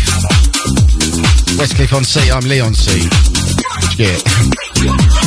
Westcliff 1.58 1.92
on 1.92 2.04
C. 2.04 2.30
I'm 2.30 2.44
Leon 2.44 2.74
C. 2.74 3.08
Yeah. 3.98 5.17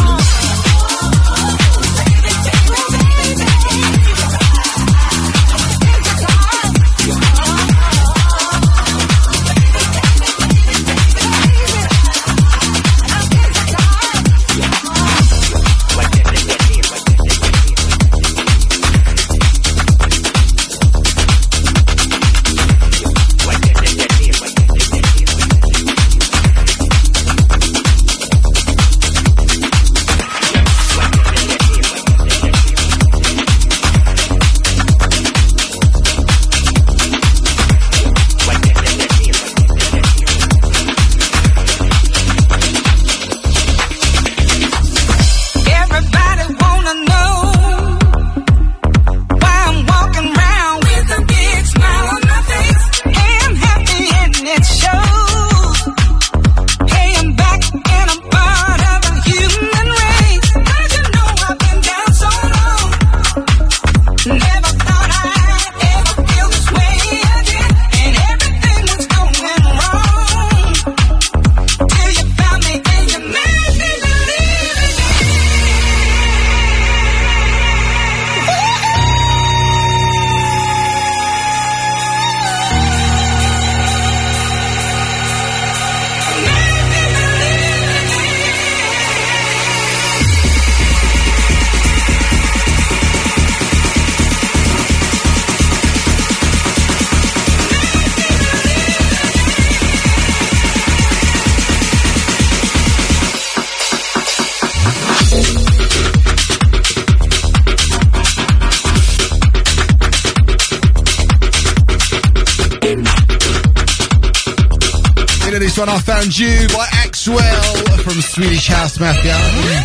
Child 118.71 118.99
Mafia. 119.01 119.35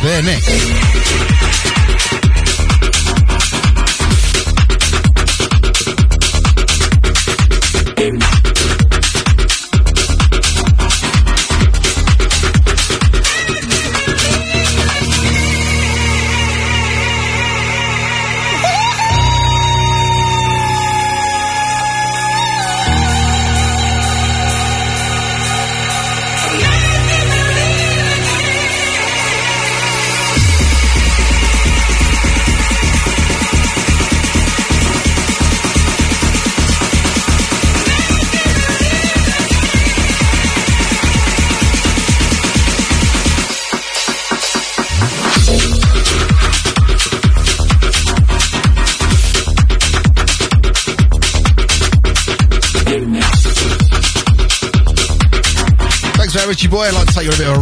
There 0.00 0.22
next. 0.22 0.65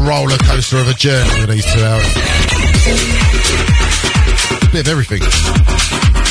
roller 0.04 0.36
coaster 0.38 0.78
of 0.78 0.88
a 0.88 0.94
journey 0.94 1.40
in 1.40 1.48
these 1.48 1.64
two 1.64 1.82
hours. 1.82 2.14
Bit 4.70 4.82
of 4.82 4.88
everything. 4.88 6.23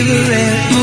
cigarette 0.00 0.79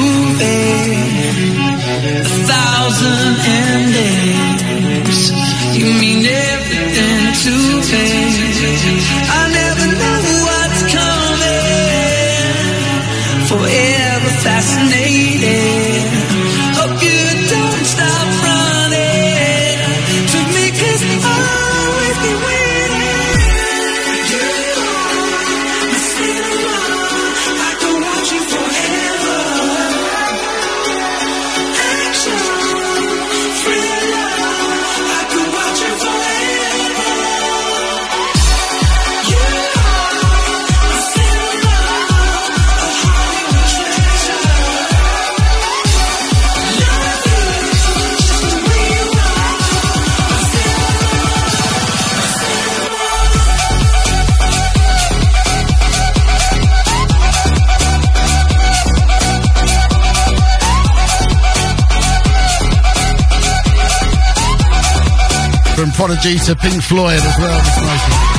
apology 66.08 66.40
to 66.40 66.56
Pink 66.56 66.82
Floyd 66.82 67.20
as 67.20 67.38
well, 67.38 68.37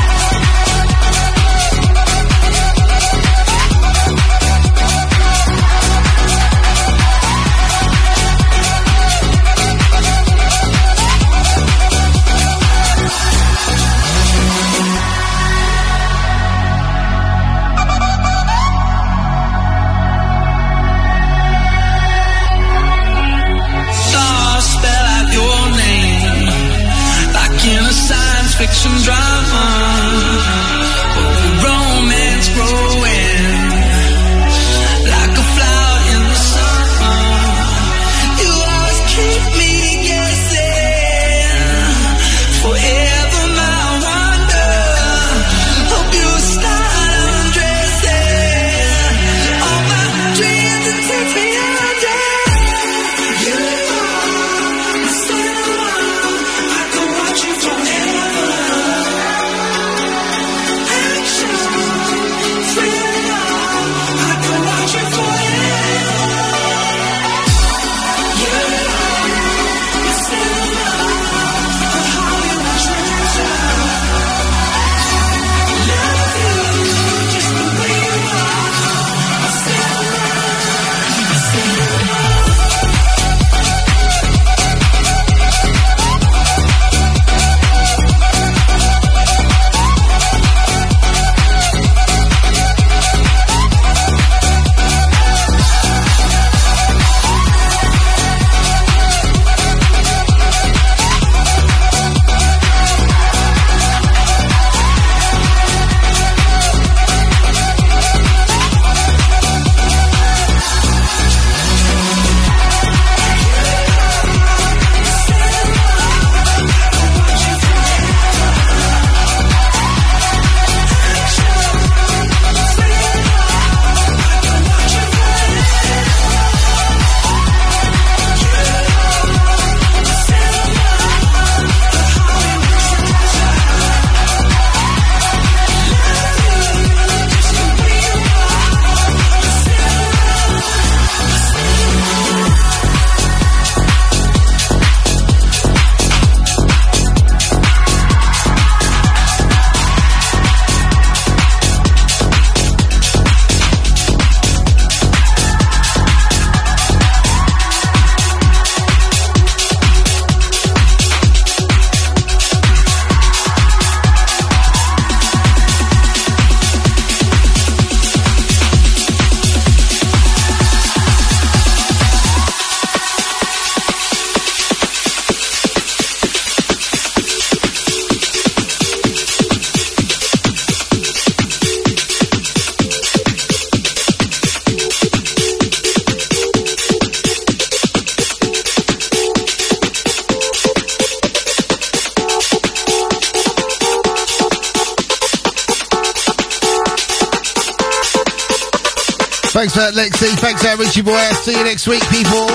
uh, 199.89 199.93
Lexi. 199.93 200.29
Thanks, 200.39 200.65
uh, 200.65 200.77
Richie 200.79 201.03
Boy. 201.03 201.13
I'll 201.13 201.35
see 201.35 201.57
you 201.57 201.65
next 201.65 201.87
week, 201.89 202.03
people. 202.11 202.49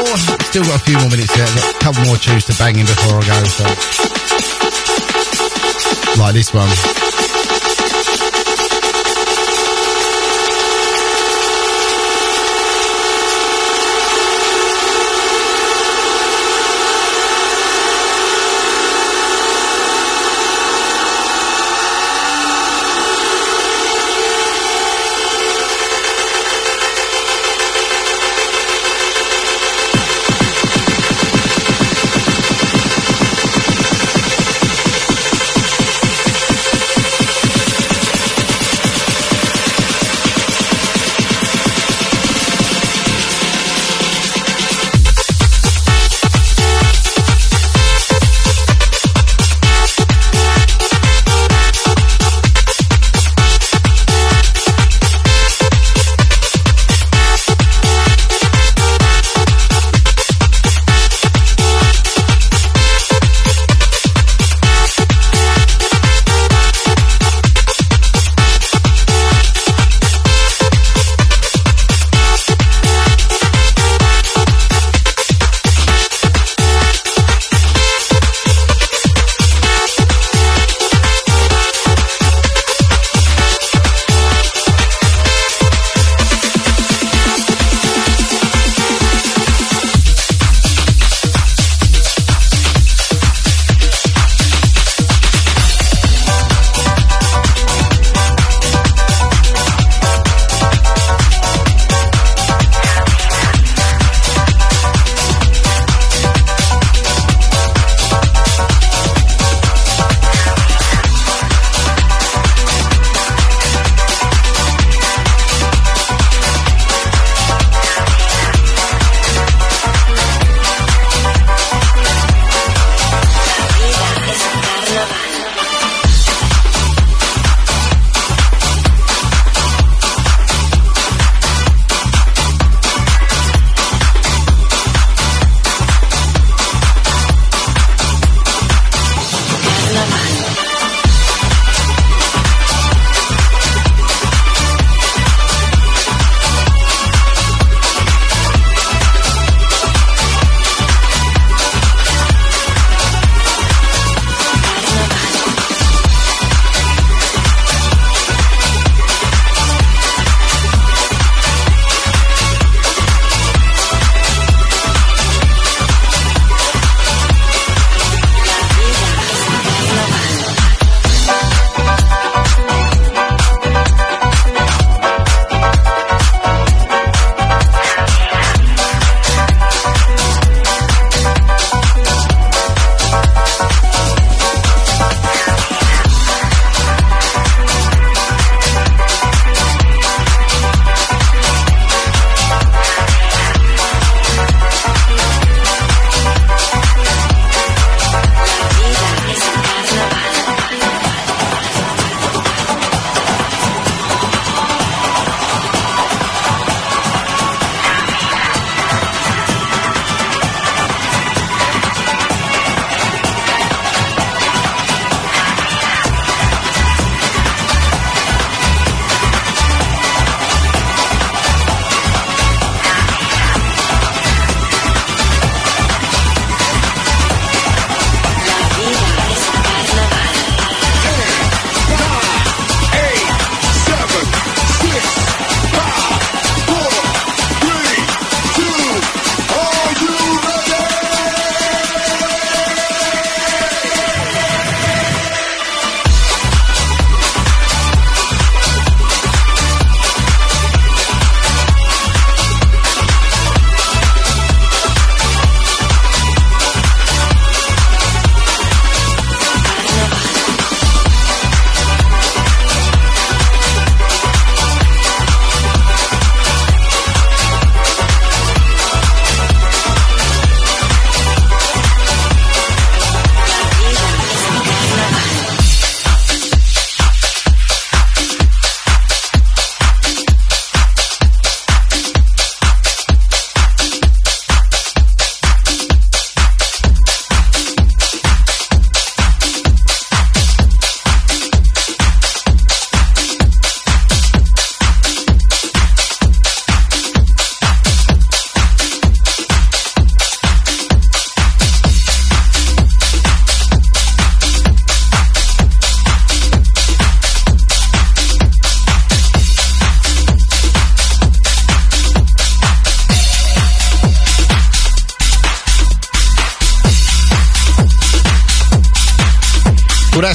Still 0.50 0.64
got 0.64 0.82
a 0.82 0.84
few 0.84 0.98
more 0.98 1.10
minutes 1.10 1.34
here. 1.34 1.46
Got 1.46 1.76
a 1.76 1.80
couple 1.80 2.06
more 2.06 2.18
tunes 2.18 2.46
to 2.46 2.54
bang 2.58 2.78
in 2.78 2.86
before 2.86 3.20
I 3.20 3.28
go. 3.28 3.44
So. 3.44 3.64
Like 6.20 6.34
this 6.34 6.54
one. 6.54 7.13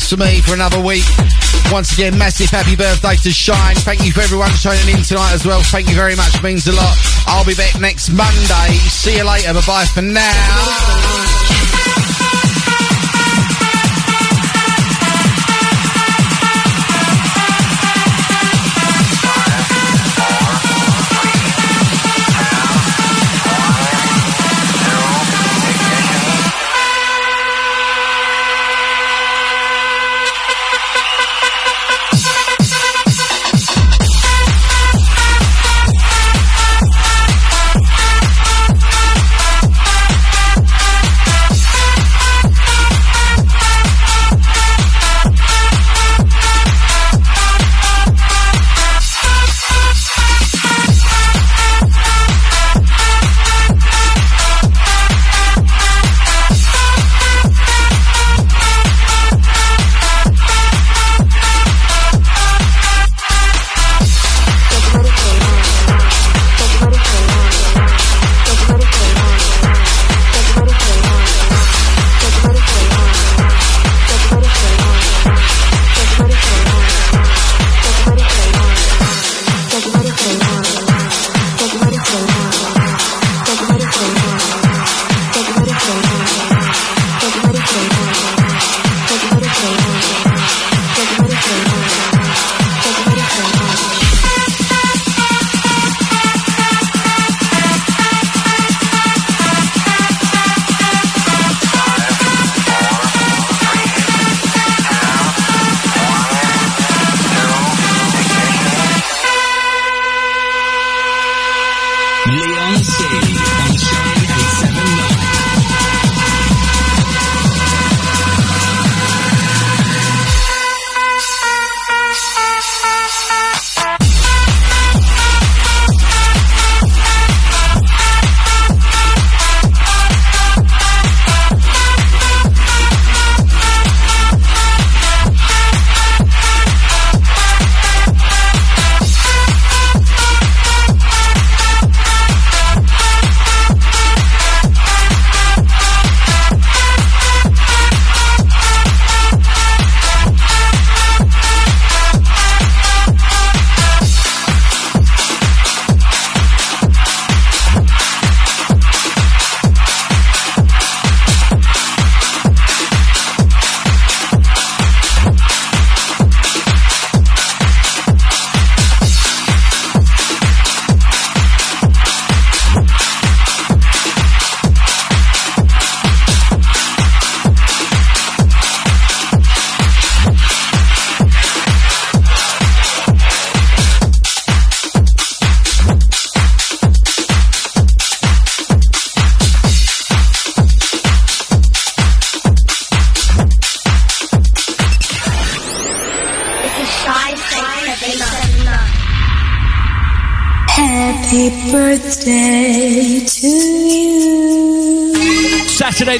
For 0.08 0.16
me 0.16 0.40
for 0.40 0.54
another 0.54 0.80
week. 0.80 1.04
Once 1.70 1.92
again, 1.92 2.16
massive 2.16 2.48
happy 2.48 2.74
birthday 2.74 3.14
to 3.16 3.30
Shine. 3.30 3.74
Thank 3.76 4.06
you 4.06 4.12
for 4.12 4.22
everyone 4.22 4.48
joining 4.52 4.88
in 4.88 5.02
tonight 5.02 5.34
as 5.34 5.44
well. 5.44 5.60
Thank 5.62 5.90
you 5.90 5.94
very 5.94 6.16
much. 6.16 6.42
Means 6.42 6.66
a 6.66 6.72
lot. 6.72 6.96
I'll 7.26 7.44
be 7.44 7.54
back 7.54 7.78
next 7.78 8.08
Monday. 8.08 8.72
See 8.88 9.18
you 9.18 9.24
later. 9.24 9.52
Bye 9.52 9.60
bye 9.66 9.84
for 9.84 10.00
now. 10.00 11.17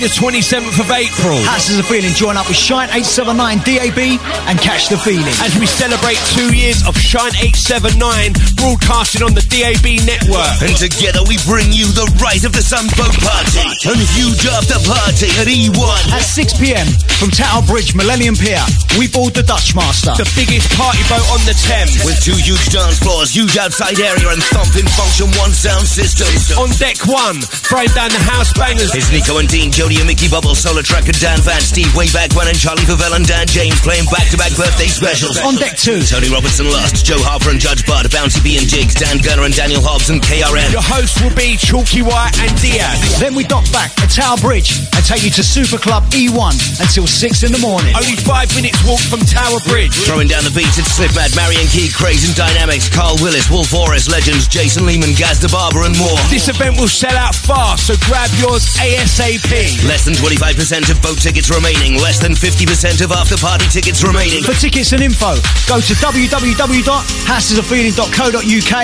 The 0.08 0.14
27th 0.16 0.80
of 0.80 0.88
April. 0.88 1.36
Hats 1.44 1.68
is 1.68 1.76
a 1.76 1.84
feeling. 1.84 2.16
Join 2.16 2.40
up 2.40 2.48
with 2.48 2.56
Shine 2.56 2.88
879 2.88 3.60
DAB 3.60 4.00
and 4.48 4.56
catch 4.56 4.88
the 4.88 4.96
feeling. 4.96 5.36
As 5.44 5.52
we 5.60 5.68
celebrate 5.68 6.16
two 6.32 6.48
years 6.56 6.80
of 6.88 6.96
Shine 6.96 7.36
879 7.36 8.32
broadcasting 8.56 9.20
on 9.20 9.36
the 9.36 9.44
DAB 9.44 10.00
network. 10.08 10.64
And 10.64 10.72
together 10.80 11.20
we 11.28 11.36
bring 11.44 11.68
you 11.76 11.84
the 11.92 12.08
Rise 12.24 12.48
of 12.48 12.56
the 12.56 12.64
Sunboat 12.64 13.12
Party 13.20 13.68
and 13.84 14.00
huge 14.16 14.48
after 14.48 14.80
party 14.88 15.28
at 15.36 15.44
E 15.44 15.68
E1. 15.68 16.00
At 16.16 16.24
6 16.24 16.56
pm 16.56 16.88
from 17.20 17.28
Tower 17.28 17.60
Bridge, 17.68 17.92
Millennium 17.92 18.38
Pier, 18.38 18.62
we 18.96 19.12
board 19.12 19.36
the 19.36 19.44
Dutch 19.44 19.76
Master. 19.76 20.16
The 20.16 20.28
biggest 20.32 20.72
party 20.72 21.04
boat 21.12 21.26
on 21.36 21.42
the 21.44 21.52
Thames. 21.68 22.00
With 22.06 22.16
two 22.22 22.38
huge 22.38 22.64
dance 22.72 22.96
floors, 23.02 23.34
huge 23.34 23.58
outside 23.60 24.00
area, 24.00 24.32
and 24.32 24.40
thumping 24.54 24.88
function 24.96 25.28
one 25.36 25.52
sound 25.52 25.84
system. 25.84 26.30
On 26.56 26.70
deck 26.80 26.96
one, 27.04 27.42
throwing 27.42 27.92
down 27.92 28.08
the 28.08 28.22
house 28.24 28.54
bangers. 28.56 28.94
It's 28.94 29.10
Nico 29.12 29.36
and 29.36 29.48
Dean, 29.50 29.68
Jody 29.68 29.97
and 29.98 30.06
Mickey 30.06 30.28
Bubble, 30.28 30.54
Solar 30.54 30.82
Tracker, 30.82 31.12
Dan 31.12 31.40
Van, 31.42 31.60
Steve 31.60 31.90
Wayback 31.94 32.34
One, 32.34 32.48
and 32.48 32.58
Charlie 32.58 32.82
Favell 32.82 33.14
and 33.14 33.26
Dan 33.26 33.46
James 33.46 33.78
playing 33.80 34.04
back-to-back 34.06 34.54
birthday 34.54 34.86
specials. 34.86 35.38
On 35.42 35.54
deck 35.54 35.76
two, 35.76 36.02
Tony 36.02 36.30
Robertson 36.30 36.66
Lust, 36.70 37.04
Joe 37.04 37.18
Harper 37.18 37.50
and 37.50 37.60
Judge 37.60 37.86
Bud, 37.86 38.06
Bouncy 38.10 38.42
B 38.42 38.58
and 38.58 38.66
Jigs, 38.66 38.94
Dan 38.94 39.18
Gunner 39.18 39.44
and 39.44 39.54
Daniel 39.54 39.82
Hobbs 39.82 40.10
and 40.10 40.22
KRM. 40.22 40.70
Your 40.70 40.84
hosts 40.84 41.20
will 41.22 41.34
be 41.34 41.56
Chalky 41.56 42.02
White 42.02 42.34
and 42.38 42.52
Diaz. 42.60 43.18
Then 43.18 43.34
we 43.34 43.44
dock 43.44 43.66
back 43.72 43.90
at 43.98 44.10
Tower 44.10 44.38
Bridge 44.38 44.82
take 45.08 45.24
you 45.24 45.32
to 45.32 45.40
Super 45.40 45.80
Club 45.80 46.04
E1 46.12 46.84
until 46.84 47.08
6 47.08 47.16
in 47.40 47.48
the 47.48 47.56
morning. 47.64 47.96
Only 47.96 48.20
five 48.28 48.52
minutes 48.52 48.76
walk 48.84 49.00
from 49.00 49.24
Tower 49.24 49.56
Bridge. 49.64 49.96
Throwing 50.04 50.28
down 50.28 50.44
the 50.44 50.52
beats, 50.52 50.76
it's 50.76 51.00
Slipmatt, 51.00 51.32
Marion 51.32 51.64
Key, 51.72 51.88
Craze 51.88 52.28
and 52.28 52.36
Dynamics, 52.36 52.92
Carl 52.92 53.16
Willis, 53.24 53.48
Wolf 53.48 53.72
Forest, 53.72 54.12
Legends, 54.12 54.44
Jason 54.44 54.84
Lehman, 54.84 55.16
Gaz 55.16 55.40
the 55.40 55.48
Barber 55.48 55.88
and 55.88 55.96
more. 55.96 56.12
This 56.28 56.52
event 56.52 56.76
will 56.76 56.92
sell 56.92 57.16
out 57.16 57.32
fast, 57.32 57.88
so 57.88 57.96
grab 58.04 58.28
yours 58.36 58.68
ASAP. 58.76 59.48
Less 59.88 60.04
than 60.04 60.12
25% 60.12 60.92
of 60.92 61.00
boat 61.00 61.16
tickets 61.16 61.48
remaining, 61.48 61.96
less 62.04 62.20
than 62.20 62.36
50% 62.36 63.00
of 63.00 63.08
after 63.08 63.40
party 63.40 63.64
tickets 63.72 64.04
remaining. 64.04 64.44
For 64.44 64.52
tickets 64.60 64.92
and 64.92 65.00
info, 65.00 65.40
go 65.64 65.80
to 65.80 65.94
www.hasisafeeling.co.uk, 66.04 68.74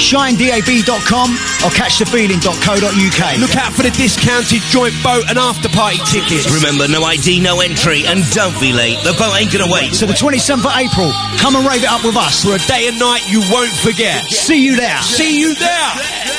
shinedab.com, 0.00 1.28
or 1.60 1.68
catchthefeeling.co.uk. 1.76 3.22
Look 3.36 3.52
out 3.60 3.76
for 3.76 3.84
the 3.84 3.92
discounted 3.92 4.64
joint 4.72 4.96
boat 5.04 5.28
and 5.28 5.36
after 5.36 5.73
party 5.74 5.98
tickets. 6.06 6.46
Remember, 6.54 6.86
no 6.88 7.02
ID, 7.02 7.40
no 7.40 7.60
entry, 7.60 8.06
and 8.06 8.22
don't 8.30 8.58
be 8.60 8.72
late. 8.72 8.98
The 9.04 9.12
boat 9.18 9.34
ain't 9.36 9.52
gonna 9.52 9.70
wait. 9.70 9.94
So 9.94 10.06
the 10.06 10.14
27th 10.14 10.64
of 10.64 10.72
April, 10.76 11.10
come 11.38 11.56
and 11.56 11.66
rave 11.66 11.82
it 11.82 11.90
up 11.90 12.04
with 12.04 12.16
us. 12.16 12.44
For 12.44 12.54
a 12.54 12.62
day 12.66 12.88
and 12.88 12.98
night 12.98 13.28
you 13.28 13.42
won't 13.50 13.74
forget. 13.82 14.24
See 14.30 14.64
you 14.64 14.76
there. 14.76 15.02
See 15.02 15.38
you 15.38 15.54
there. 15.54 16.33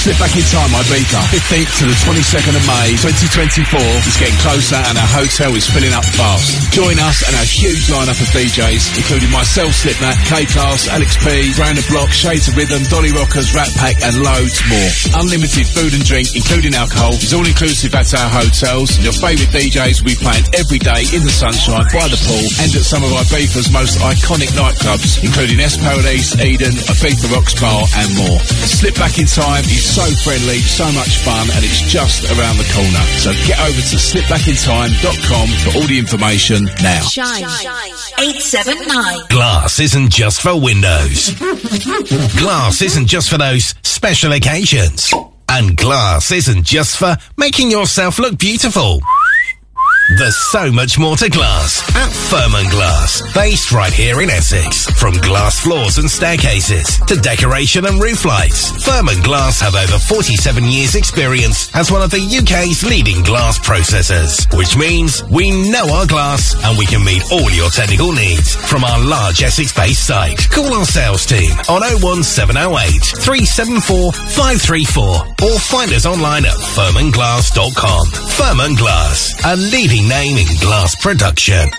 Slip 0.00 0.16
back 0.16 0.32
in 0.32 0.40
time, 0.48 0.72
Ibiza. 0.72 1.20
15th 1.28 1.72
to 1.76 1.84
the 1.84 1.98
22nd 2.08 2.56
of 2.56 2.64
May, 2.64 2.96
2024. 3.04 3.84
It's 4.08 4.16
getting 4.16 4.40
closer 4.40 4.80
and 4.80 4.96
our 4.96 5.10
hotel 5.12 5.52
is 5.52 5.68
filling 5.68 5.92
up 5.92 6.08
fast. 6.16 6.72
Join 6.72 6.96
us 6.96 7.20
and 7.28 7.36
our 7.36 7.44
huge 7.44 7.92
lineup 7.92 8.16
of 8.16 8.32
DJs, 8.32 8.96
including 8.96 9.28
myself, 9.28 9.76
Slipmatt, 9.76 10.16
K-Klass, 10.24 10.88
Alex 10.88 11.20
P, 11.20 11.52
Brandon 11.52 11.84
Block, 11.92 12.08
Shades 12.16 12.48
of 12.48 12.56
Rhythm, 12.56 12.80
Dolly 12.88 13.12
Rockers, 13.12 13.52
Rat 13.52 13.68
Pack, 13.76 14.00
and 14.00 14.24
loads 14.24 14.56
more. 14.72 15.20
Unlimited 15.20 15.68
food 15.68 15.92
and 15.92 16.00
drink, 16.00 16.32
including 16.32 16.72
alcohol, 16.72 17.12
is 17.20 17.36
all 17.36 17.44
inclusive 17.44 17.92
at 17.92 18.08
our 18.16 18.32
hotels. 18.32 18.96
Your 19.04 19.12
favourite 19.12 19.52
DJs 19.52 20.00
will 20.00 20.16
be 20.16 20.20
playing 20.24 20.48
every 20.56 20.80
day 20.80 21.04
in 21.12 21.28
the 21.28 21.34
sunshine, 21.34 21.84
by 21.92 22.08
the 22.08 22.16
pool, 22.24 22.48
and 22.64 22.72
at 22.72 22.88
some 22.88 23.04
of 23.04 23.12
Ibiza's 23.28 23.68
most 23.68 24.00
iconic 24.00 24.48
nightclubs, 24.56 25.20
including 25.20 25.60
Es 25.60 25.76
Paradis, 25.76 26.40
Eden, 26.40 26.72
Ibiza 26.88 27.28
Rocks 27.36 27.52
Bar, 27.60 27.84
and 28.00 28.08
more. 28.16 28.40
Slip 28.64 28.96
back 28.96 29.20
in 29.20 29.28
time 29.28 29.68
is 29.68 29.89
so 29.90 30.06
friendly, 30.22 30.58
so 30.60 30.84
much 30.92 31.18
fun, 31.18 31.50
and 31.50 31.64
it's 31.64 31.82
just 31.90 32.24
around 32.30 32.56
the 32.58 32.70
corner. 32.72 33.02
So 33.18 33.32
get 33.46 33.58
over 33.58 33.80
to 33.80 33.96
slipbackintime.com 33.98 35.48
for 35.64 35.78
all 35.78 35.86
the 35.86 35.98
information 35.98 36.66
now. 36.80 37.02
Shine. 37.02 37.42
879. 38.18 39.26
Glass 39.30 39.80
isn't 39.80 40.10
just 40.10 40.42
for 40.42 40.58
windows. 40.60 41.30
Glass 42.38 42.82
isn't 42.82 43.06
just 43.06 43.30
for 43.30 43.38
those 43.38 43.74
special 43.82 44.32
occasions. 44.32 45.12
And 45.48 45.76
glass 45.76 46.30
isn't 46.30 46.62
just 46.62 46.96
for 46.96 47.16
making 47.36 47.72
yourself 47.72 48.20
look 48.20 48.38
beautiful. 48.38 49.00
There's 50.18 50.36
so 50.50 50.72
much 50.72 50.98
more 50.98 51.14
to 51.18 51.28
glass 51.30 51.78
at 51.94 52.10
Firman 52.10 52.68
Glass, 52.70 53.22
based 53.32 53.70
right 53.70 53.92
here 53.92 54.20
in 54.20 54.28
Essex. 54.28 54.86
From 54.98 55.14
glass 55.14 55.60
floors 55.60 55.98
and 55.98 56.10
staircases 56.10 56.98
to 57.06 57.14
decoration 57.14 57.86
and 57.86 58.02
roof 58.02 58.24
lights, 58.24 58.72
Firman 58.82 59.22
Glass 59.22 59.60
have 59.60 59.76
over 59.76 59.98
47 60.00 60.64
years 60.64 60.96
experience 60.96 61.70
as 61.76 61.92
one 61.92 62.02
of 62.02 62.10
the 62.10 62.18
UK's 62.18 62.82
leading 62.82 63.22
glass 63.22 63.60
processors, 63.60 64.50
which 64.58 64.76
means 64.76 65.22
we 65.30 65.70
know 65.70 65.86
our 65.94 66.06
glass 66.06 66.58
and 66.64 66.76
we 66.76 66.86
can 66.86 67.04
meet 67.04 67.22
all 67.30 67.48
your 67.52 67.70
technical 67.70 68.10
needs 68.10 68.56
from 68.56 68.82
our 68.82 68.98
large 68.98 69.42
Essex-based 69.44 70.06
site. 70.08 70.50
Call 70.50 70.74
our 70.74 70.86
sales 70.86 71.24
team 71.24 71.52
on 71.70 71.86
01708 72.02 72.98
374 73.22 74.10
534 74.34 75.04
or 75.46 75.58
find 75.60 75.92
us 75.92 76.04
online 76.04 76.44
at 76.46 76.58
firmanglass.com. 76.74 78.06
Firman 78.34 78.74
Glass, 78.76 79.38
a 79.46 79.54
leading 79.54 79.99
name 80.08 80.36
in 80.36 80.46
glass 80.60 80.94
production. 80.96 81.70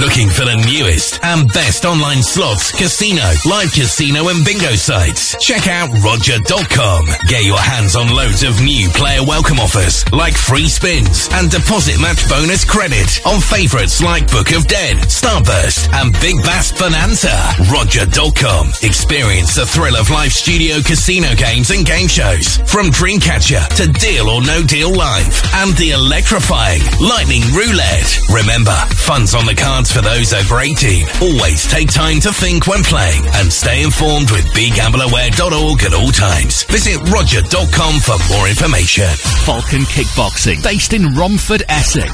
Looking 0.00 0.28
for 0.32 0.48
the 0.48 0.56
newest 0.66 1.22
and 1.22 1.46
best 1.52 1.84
online 1.84 2.22
slots, 2.22 2.72
casino, 2.72 3.22
live 3.46 3.70
casino 3.70 4.28
and 4.32 4.42
bingo 4.44 4.74
sites? 4.74 5.36
Check 5.38 5.68
out 5.68 5.92
roger.com. 6.02 7.06
Get 7.28 7.44
your 7.44 7.60
hands 7.60 7.94
on 7.94 8.08
loads 8.08 8.42
of 8.42 8.58
new 8.64 8.88
player 8.90 9.22
welcome 9.22 9.60
offers 9.60 10.02
like 10.10 10.34
free 10.34 10.66
spins 10.66 11.28
and 11.36 11.50
deposit 11.52 12.00
match 12.00 12.26
bonus 12.28 12.64
credit 12.64 13.20
on 13.28 13.38
favorites 13.44 14.00
like 14.02 14.26
Book 14.32 14.50
of 14.56 14.66
Dead, 14.66 14.96
Starburst 15.06 15.86
and 15.92 16.10
Big 16.18 16.40
Bass 16.42 16.72
Bonanza. 16.72 17.36
Roger.com. 17.70 18.72
Experience 18.82 19.54
the 19.54 19.68
thrill 19.68 19.94
of 20.00 20.10
live 20.10 20.32
studio 20.32 20.80
casino 20.80 21.36
games 21.36 21.70
and 21.70 21.84
game 21.86 22.08
shows 22.08 22.56
from 22.66 22.88
Dreamcatcher 22.88 23.62
to 23.78 23.84
Deal 24.00 24.26
or 24.32 24.42
No 24.42 24.64
Deal 24.64 24.90
Live 24.90 25.28
and 25.60 25.76
the 25.76 25.92
electrifying 25.92 26.80
Lightning 26.98 27.43
Roulette. 27.52 28.20
Remember, 28.32 28.74
funds 28.94 29.34
on 29.34 29.44
the 29.44 29.54
cards 29.54 29.92
for 29.92 30.00
those 30.00 30.32
over 30.32 30.60
18. 30.60 31.06
Always 31.20 31.66
take 31.66 31.90
time 31.90 32.20
to 32.20 32.32
think 32.32 32.66
when 32.66 32.82
playing 32.82 33.26
and 33.36 33.52
stay 33.52 33.82
informed 33.82 34.30
with 34.30 34.46
begambleaware.org 34.54 35.82
at 35.82 35.92
all 35.92 36.12
times. 36.12 36.64
Visit 36.64 36.96
roger.com 37.10 38.00
for 38.00 38.16
more 38.32 38.48
information. 38.48 39.08
Falcon 39.44 39.82
Kickboxing, 39.90 40.62
based 40.62 40.92
in 40.92 41.12
Romford, 41.14 41.64
Essex. 41.68 42.08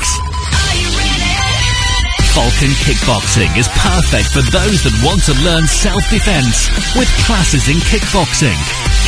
Falcon 2.35 2.73
Kickboxing 2.87 3.51
is 3.59 3.69
perfect 3.77 4.31
for 4.33 4.43
those 4.51 4.83
that 4.83 4.95
want 5.05 5.23
to 5.27 5.35
learn 5.45 5.67
self-defense 5.67 6.71
with 6.97 7.11
classes 7.27 7.69
in 7.69 7.77
kickboxing, 7.91 8.57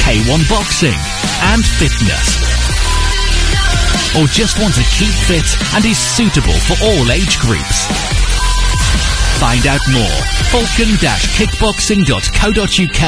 K1 0.02 0.42
boxing, 0.50 0.98
and 1.54 1.64
fitness. 1.64 2.91
Or 4.18 4.26
just 4.28 4.58
want 4.60 4.74
to 4.74 4.82
keep 4.98 5.14
fit 5.26 5.46
and 5.74 5.84
is 5.84 5.98
suitable 5.98 6.52
for 6.68 6.76
all 6.84 7.10
age 7.10 7.38
groups. 7.40 7.86
Find 9.40 9.66
out 9.66 9.80
more. 9.90 10.20
falcon-kickboxing.co.uk 10.52 13.02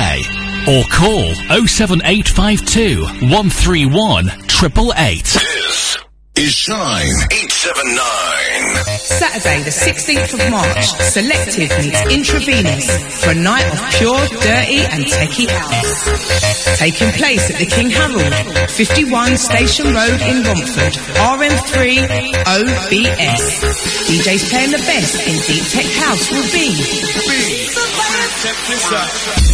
or 0.67 0.83
call 0.89 1.35
07852 1.67 3.05
131 3.29 4.29
888. 4.29 6.14
Is 6.37 6.51
Shine 6.53 7.07
879. 7.31 8.99
Saturday, 8.99 9.63
the 9.63 9.71
16th 9.71 10.35
of 10.35 10.51
March, 10.51 10.85
Selective 11.15 11.71
meets 11.79 12.03
Intravenous 12.11 12.91
for 13.23 13.31
a 13.31 13.35
night 13.35 13.71
of 13.71 13.79
pure, 13.95 14.19
dirty 14.43 14.83
and 14.83 15.07
techie 15.07 15.47
house. 15.47 16.75
Taking 16.79 17.13
place 17.13 17.51
at 17.55 17.59
the 17.63 17.67
King 17.67 17.89
Harold, 17.89 18.35
51 18.69 19.37
Station 19.39 19.95
Road 19.95 20.21
in 20.27 20.43
Romford, 20.43 20.99
RM3 21.23 22.03
OBS. 22.51 23.63
DJs 24.11 24.51
playing 24.51 24.73
the 24.75 24.83
best 24.91 25.15
in 25.31 25.39
Deep 25.47 25.63
Tech 25.71 25.87
House 26.03 26.33
will 26.35 26.51
be 26.51 26.75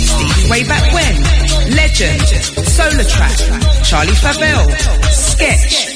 Steve 0.09 0.51
Way 0.51 0.65
Back 0.65 0.93
When, 0.94 1.20
Legend, 1.77 2.24
Solar 2.65 3.05
Track, 3.05 3.36
Charlie 3.85 4.16
Favell, 4.16 4.66
Sketch, 5.12 5.94